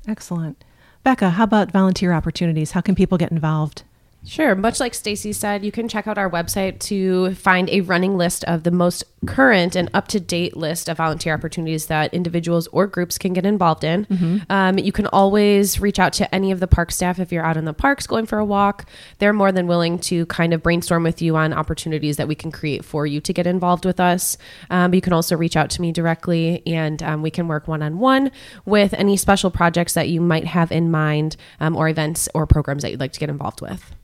Excellent. 0.08 0.64
Becca, 1.06 1.30
how 1.30 1.44
about 1.44 1.70
volunteer 1.70 2.12
opportunities? 2.12 2.72
How 2.72 2.80
can 2.80 2.96
people 2.96 3.16
get 3.16 3.30
involved? 3.30 3.84
Sure. 4.26 4.56
Much 4.56 4.80
like 4.80 4.92
Stacy 4.92 5.32
said, 5.32 5.64
you 5.64 5.70
can 5.70 5.88
check 5.88 6.08
out 6.08 6.18
our 6.18 6.28
website 6.28 6.80
to 6.80 7.32
find 7.36 7.70
a 7.70 7.82
running 7.82 8.16
list 8.16 8.42
of 8.44 8.64
the 8.64 8.72
most 8.72 9.04
current 9.24 9.76
and 9.76 9.88
up 9.94 10.08
to 10.08 10.20
date 10.20 10.56
list 10.56 10.88
of 10.88 10.96
volunteer 10.96 11.32
opportunities 11.32 11.86
that 11.86 12.12
individuals 12.12 12.66
or 12.68 12.88
groups 12.88 13.18
can 13.18 13.32
get 13.32 13.46
involved 13.46 13.84
in. 13.84 14.04
Mm-hmm. 14.06 14.38
Um, 14.50 14.78
you 14.78 14.90
can 14.90 15.06
always 15.06 15.80
reach 15.80 16.00
out 16.00 16.12
to 16.14 16.34
any 16.34 16.50
of 16.50 16.58
the 16.58 16.66
park 16.66 16.90
staff 16.90 17.20
if 17.20 17.30
you're 17.30 17.44
out 17.44 17.56
in 17.56 17.66
the 17.66 17.72
parks 17.72 18.06
going 18.06 18.26
for 18.26 18.38
a 18.38 18.44
walk. 18.44 18.88
They're 19.18 19.32
more 19.32 19.52
than 19.52 19.68
willing 19.68 19.98
to 20.00 20.26
kind 20.26 20.52
of 20.52 20.62
brainstorm 20.62 21.04
with 21.04 21.22
you 21.22 21.36
on 21.36 21.52
opportunities 21.52 22.16
that 22.16 22.26
we 22.26 22.34
can 22.34 22.50
create 22.50 22.84
for 22.84 23.06
you 23.06 23.20
to 23.20 23.32
get 23.32 23.46
involved 23.46 23.84
with 23.84 24.00
us. 24.00 24.36
Um, 24.70 24.92
you 24.92 25.00
can 25.00 25.12
also 25.12 25.36
reach 25.36 25.56
out 25.56 25.70
to 25.70 25.80
me 25.80 25.92
directly 25.92 26.62
and 26.66 27.00
um, 27.02 27.22
we 27.22 27.30
can 27.30 27.46
work 27.46 27.68
one 27.68 27.82
on 27.82 27.98
one 27.98 28.32
with 28.64 28.92
any 28.94 29.16
special 29.16 29.52
projects 29.52 29.94
that 29.94 30.08
you 30.08 30.20
might 30.20 30.46
have 30.46 30.72
in 30.72 30.90
mind 30.90 31.36
um, 31.60 31.76
or 31.76 31.88
events 31.88 32.28
or 32.34 32.44
programs 32.46 32.82
that 32.82 32.90
you'd 32.90 33.00
like 33.00 33.12
to 33.12 33.20
get 33.20 33.30
involved 33.30 33.60
with. 33.60 33.94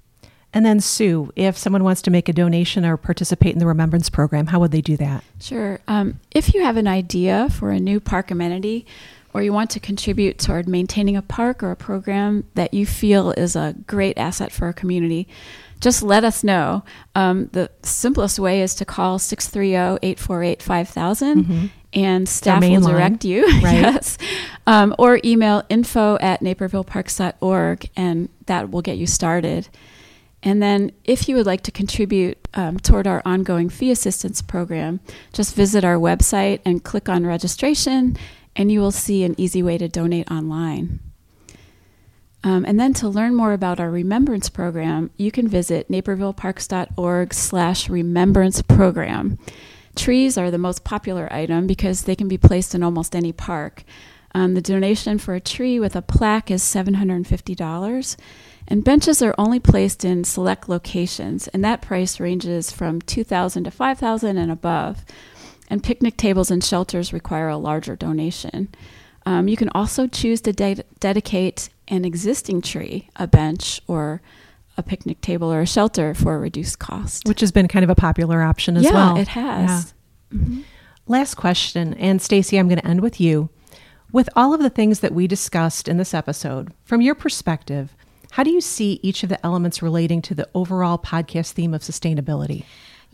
And 0.54 0.66
then, 0.66 0.80
Sue, 0.80 1.32
if 1.34 1.56
someone 1.56 1.82
wants 1.82 2.02
to 2.02 2.10
make 2.10 2.28
a 2.28 2.32
donation 2.32 2.84
or 2.84 2.96
participate 2.96 3.54
in 3.54 3.58
the 3.58 3.66
Remembrance 3.66 4.10
Program, 4.10 4.48
how 4.48 4.60
would 4.60 4.70
they 4.70 4.82
do 4.82 4.96
that? 4.98 5.24
Sure. 5.40 5.80
Um, 5.88 6.20
if 6.30 6.52
you 6.52 6.62
have 6.62 6.76
an 6.76 6.86
idea 6.86 7.48
for 7.50 7.70
a 7.70 7.80
new 7.80 8.00
park 8.00 8.30
amenity, 8.30 8.86
or 9.34 9.42
you 9.42 9.52
want 9.52 9.70
to 9.70 9.80
contribute 9.80 10.38
toward 10.38 10.68
maintaining 10.68 11.16
a 11.16 11.22
park 11.22 11.62
or 11.62 11.70
a 11.70 11.76
program 11.76 12.44
that 12.54 12.74
you 12.74 12.84
feel 12.84 13.30
is 13.32 13.56
a 13.56 13.74
great 13.86 14.18
asset 14.18 14.52
for 14.52 14.66
our 14.66 14.72
community, 14.72 15.26
just 15.80 16.02
let 16.02 16.22
us 16.22 16.44
know. 16.44 16.84
Um, 17.14 17.48
the 17.52 17.70
simplest 17.82 18.38
way 18.38 18.62
is 18.62 18.74
to 18.76 18.84
call 18.84 19.18
630 19.18 19.98
848 20.06 20.62
5000 20.62 21.44
mm-hmm. 21.44 21.66
and 21.94 22.28
staff 22.28 22.62
will 22.62 22.80
direct 22.80 23.24
line. 23.24 23.32
you. 23.32 23.46
Right. 23.62 23.80
yes. 23.80 24.18
Um, 24.66 24.94
or 24.98 25.18
email 25.24 25.62
info 25.68 26.18
at 26.20 26.40
napervilleparks.org 26.40 27.90
and 27.96 28.28
that 28.46 28.70
will 28.70 28.82
get 28.82 28.98
you 28.98 29.06
started. 29.06 29.68
And 30.42 30.62
then, 30.62 30.90
if 31.04 31.28
you 31.28 31.36
would 31.36 31.46
like 31.46 31.62
to 31.62 31.70
contribute 31.70 32.36
um, 32.54 32.78
toward 32.78 33.06
our 33.06 33.22
ongoing 33.24 33.68
fee 33.68 33.90
assistance 33.90 34.42
program, 34.42 35.00
just 35.32 35.54
visit 35.54 35.84
our 35.84 35.96
website 35.96 36.60
and 36.64 36.82
click 36.82 37.08
on 37.08 37.24
registration, 37.24 38.16
and 38.56 38.72
you 38.72 38.80
will 38.80 38.90
see 38.90 39.22
an 39.22 39.34
easy 39.38 39.62
way 39.62 39.78
to 39.78 39.88
donate 39.88 40.30
online. 40.30 40.98
Um, 42.44 42.64
and 42.64 42.78
then 42.78 42.92
to 42.94 43.08
learn 43.08 43.36
more 43.36 43.52
about 43.52 43.78
our 43.78 43.90
remembrance 43.90 44.48
program, 44.48 45.10
you 45.16 45.30
can 45.30 45.46
visit 45.46 45.88
napervilleparks.org 45.88 47.32
slash 47.32 47.88
remembrance 47.88 48.62
program. 48.62 49.38
Trees 49.94 50.36
are 50.36 50.50
the 50.50 50.58
most 50.58 50.82
popular 50.82 51.32
item 51.32 51.68
because 51.68 52.02
they 52.02 52.16
can 52.16 52.26
be 52.26 52.38
placed 52.38 52.74
in 52.74 52.82
almost 52.82 53.14
any 53.14 53.32
park. 53.32 53.84
Um, 54.34 54.54
the 54.54 54.62
donation 54.62 55.18
for 55.18 55.34
a 55.34 55.40
tree 55.40 55.78
with 55.78 55.94
a 55.94 56.02
plaque 56.02 56.50
is 56.50 56.62
$750 56.62 58.16
and 58.68 58.84
benches 58.84 59.22
are 59.22 59.34
only 59.38 59.60
placed 59.60 60.04
in 60.04 60.24
select 60.24 60.68
locations, 60.68 61.48
and 61.48 61.64
that 61.64 61.82
price 61.82 62.20
ranges 62.20 62.70
from 62.70 63.02
2000 63.02 63.64
to 63.64 63.70
5000 63.70 64.36
and 64.36 64.50
above. 64.50 65.04
And 65.68 65.82
picnic 65.82 66.16
tables 66.16 66.50
and 66.50 66.62
shelters 66.62 67.12
require 67.12 67.48
a 67.48 67.56
larger 67.56 67.96
donation. 67.96 68.68
Um, 69.24 69.48
you 69.48 69.56
can 69.56 69.70
also 69.70 70.06
choose 70.06 70.40
to 70.42 70.52
de- 70.52 70.84
dedicate 71.00 71.70
an 71.88 72.04
existing 72.04 72.60
tree, 72.60 73.08
a 73.16 73.26
bench, 73.26 73.80
or 73.86 74.20
a 74.76 74.82
picnic 74.82 75.20
table 75.20 75.52
or 75.52 75.60
a 75.60 75.66
shelter 75.66 76.14
for 76.14 76.34
a 76.34 76.38
reduced 76.38 76.78
cost. 76.78 77.26
Which 77.26 77.40
has 77.40 77.52
been 77.52 77.68
kind 77.68 77.84
of 77.84 77.90
a 77.90 77.94
popular 77.94 78.42
option 78.42 78.76
as 78.76 78.84
yeah, 78.84 78.92
well. 78.92 79.16
it 79.16 79.28
has. 79.28 79.94
Yeah. 80.30 80.38
Mm-hmm. 80.38 80.60
Last 81.06 81.34
question, 81.34 81.94
and 81.94 82.22
Stacy, 82.22 82.58
I'm 82.58 82.68
going 82.68 82.80
to 82.80 82.86
end 82.86 83.00
with 83.00 83.20
you. 83.20 83.50
With 84.12 84.28
all 84.36 84.54
of 84.54 84.60
the 84.60 84.70
things 84.70 85.00
that 85.00 85.14
we 85.14 85.26
discussed 85.26 85.88
in 85.88 85.96
this 85.96 86.14
episode, 86.14 86.72
from 86.84 87.00
your 87.00 87.14
perspective, 87.14 87.96
how 88.32 88.42
do 88.42 88.50
you 88.50 88.62
see 88.62 88.98
each 89.02 89.22
of 89.22 89.28
the 89.28 89.44
elements 89.44 89.82
relating 89.82 90.22
to 90.22 90.34
the 90.34 90.48
overall 90.54 90.96
podcast 90.96 91.52
theme 91.52 91.74
of 91.74 91.82
sustainability? 91.82 92.64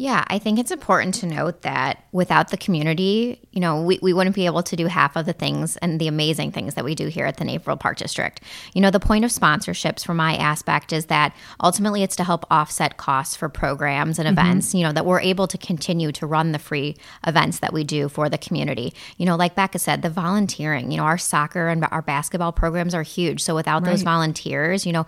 Yeah, 0.00 0.24
I 0.28 0.38
think 0.38 0.60
it's 0.60 0.70
important 0.70 1.12
to 1.16 1.26
note 1.26 1.62
that 1.62 2.04
without 2.12 2.52
the 2.52 2.56
community, 2.56 3.40
you 3.50 3.58
know, 3.58 3.82
we, 3.82 3.98
we 4.00 4.12
wouldn't 4.12 4.36
be 4.36 4.46
able 4.46 4.62
to 4.62 4.76
do 4.76 4.86
half 4.86 5.16
of 5.16 5.26
the 5.26 5.32
things 5.32 5.76
and 5.78 6.00
the 6.00 6.06
amazing 6.06 6.52
things 6.52 6.74
that 6.74 6.84
we 6.84 6.94
do 6.94 7.08
here 7.08 7.26
at 7.26 7.38
the 7.38 7.44
Naperville 7.44 7.78
Park 7.78 7.96
District. 7.98 8.40
You 8.74 8.80
know, 8.80 8.92
the 8.92 9.00
point 9.00 9.24
of 9.24 9.32
sponsorships 9.32 10.06
from 10.06 10.16
my 10.16 10.36
aspect 10.36 10.92
is 10.92 11.06
that 11.06 11.34
ultimately 11.60 12.04
it's 12.04 12.14
to 12.14 12.22
help 12.22 12.46
offset 12.48 12.96
costs 12.96 13.34
for 13.34 13.48
programs 13.48 14.20
and 14.20 14.28
mm-hmm. 14.28 14.38
events, 14.38 14.72
you 14.72 14.84
know, 14.84 14.92
that 14.92 15.04
we're 15.04 15.20
able 15.20 15.48
to 15.48 15.58
continue 15.58 16.12
to 16.12 16.26
run 16.28 16.52
the 16.52 16.60
free 16.60 16.96
events 17.26 17.58
that 17.58 17.72
we 17.72 17.82
do 17.82 18.08
for 18.08 18.28
the 18.28 18.38
community. 18.38 18.94
You 19.16 19.26
know, 19.26 19.34
like 19.34 19.56
Becca 19.56 19.80
said, 19.80 20.02
the 20.02 20.10
volunteering, 20.10 20.92
you 20.92 20.98
know, 20.98 21.04
our 21.04 21.18
soccer 21.18 21.66
and 21.66 21.84
our 21.90 22.02
basketball 22.02 22.52
programs 22.52 22.94
are 22.94 23.02
huge. 23.02 23.42
So 23.42 23.56
without 23.56 23.82
right. 23.82 23.90
those 23.90 24.02
volunteers, 24.02 24.86
you 24.86 24.92
know, 24.92 25.06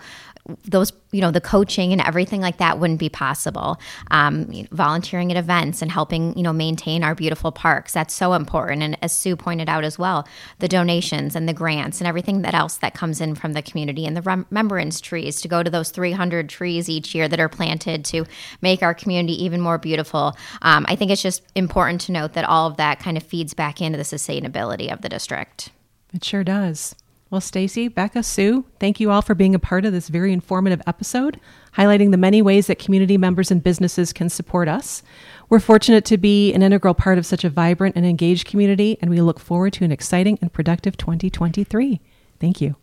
those 0.64 0.92
you 1.12 1.20
know 1.20 1.30
the 1.30 1.40
coaching 1.40 1.92
and 1.92 2.00
everything 2.00 2.40
like 2.40 2.58
that 2.58 2.78
wouldn't 2.78 2.98
be 2.98 3.08
possible 3.08 3.78
um, 4.10 4.50
you 4.50 4.62
know, 4.62 4.68
volunteering 4.72 5.30
at 5.30 5.36
events 5.36 5.82
and 5.82 5.90
helping 5.90 6.36
you 6.36 6.42
know 6.42 6.52
maintain 6.52 7.02
our 7.04 7.14
beautiful 7.14 7.52
parks. 7.52 7.92
That's 7.92 8.14
so 8.14 8.32
important. 8.32 8.82
And 8.82 8.98
as 9.02 9.12
sue 9.12 9.36
pointed 9.36 9.68
out 9.68 9.84
as 9.84 9.98
well 9.98 10.26
the 10.58 10.68
donations 10.68 11.36
and 11.36 11.48
the 11.48 11.52
grants 11.52 12.00
and 12.00 12.08
everything 12.08 12.42
that 12.42 12.54
else 12.54 12.76
that 12.78 12.94
comes 12.94 13.20
in 13.20 13.34
from 13.34 13.52
the 13.52 13.62
community 13.62 14.06
and 14.06 14.16
the 14.16 14.22
remembrance 14.22 15.00
trees 15.00 15.40
to 15.42 15.48
go 15.48 15.62
to 15.62 15.70
those 15.70 15.90
300 15.90 16.48
trees 16.48 16.88
each 16.88 17.14
year 17.14 17.28
that 17.28 17.40
are 17.40 17.48
planted 17.48 18.04
to 18.06 18.24
make 18.60 18.82
our 18.82 18.94
community 18.94 19.44
even 19.44 19.60
more 19.60 19.78
beautiful. 19.78 20.36
Um, 20.62 20.84
i 20.88 20.96
think 20.96 21.10
it's 21.10 21.22
just 21.22 21.42
important 21.54 22.00
to 22.02 22.12
note 22.12 22.32
that 22.34 22.44
all 22.44 22.66
of 22.66 22.76
that 22.76 22.98
kind 23.00 23.16
of 23.16 23.22
feeds 23.22 23.54
back 23.54 23.80
into 23.80 23.96
the 23.96 24.04
sustainability 24.04 24.92
of 24.92 25.02
the 25.02 25.08
district. 25.08 25.70
It 26.12 26.24
sure 26.24 26.44
does 26.44 26.94
well, 27.30 27.40
Stacy, 27.40 27.86
Becca, 27.86 28.24
Sue, 28.24 28.64
thank 28.80 28.98
you 28.98 29.12
all 29.12 29.22
for 29.22 29.36
being 29.36 29.54
a 29.54 29.60
part 29.60 29.84
of 29.84 29.92
this 29.92 30.08
very 30.08 30.32
informative 30.32 30.82
episode, 30.84 31.38
highlighting 31.76 32.10
the 32.10 32.16
many 32.16 32.42
ways 32.42 32.66
that 32.66 32.80
community 32.80 33.16
members 33.16 33.52
and 33.52 33.62
businesses 33.62 34.12
can 34.12 34.28
support 34.28 34.66
us. 34.66 35.04
We're 35.48 35.60
fortunate 35.60 36.04
to 36.06 36.18
be 36.18 36.52
an 36.52 36.62
integral 36.62 36.94
part 36.94 37.18
of 37.18 37.26
such 37.26 37.44
a 37.44 37.50
vibrant 37.50 37.94
and 37.94 38.04
engaged 38.04 38.48
community, 38.48 38.98
and 39.00 39.10
we 39.10 39.20
look 39.20 39.38
forward 39.38 39.72
to 39.74 39.84
an 39.84 39.92
exciting 39.92 40.38
and 40.42 40.52
productive 40.52 40.96
2023. 40.96 42.00
Thank 42.40 42.60
you. 42.60 42.74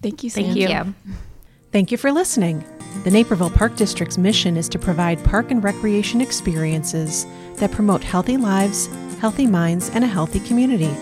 Thank 0.00 0.24
you. 0.24 0.30
Sam. 0.30 0.44
Thank 0.44 0.56
you. 0.56 0.94
Thank 1.70 1.92
you 1.92 1.98
for 1.98 2.10
listening. 2.10 2.64
The 3.02 3.10
Naperville 3.10 3.50
Park 3.50 3.76
District's 3.76 4.16
mission 4.16 4.56
is 4.56 4.68
to 4.70 4.78
provide 4.78 5.22
park 5.24 5.50
and 5.50 5.62
recreation 5.62 6.22
experiences 6.22 7.26
that 7.56 7.72
promote 7.72 8.02
healthy 8.02 8.36
lives, 8.38 8.86
healthy 9.18 9.46
minds, 9.46 9.90
and 9.90 10.04
a 10.04 10.06
healthy 10.06 10.40
community. 10.40 10.94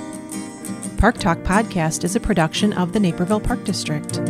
Park 1.03 1.19
Talk 1.19 1.39
podcast 1.39 2.05
is 2.05 2.15
a 2.15 2.21
production 2.21 2.73
of 2.75 2.93
the 2.93 3.01
Naperville 3.01 3.41
Park 3.41 3.65
District. 3.65 4.21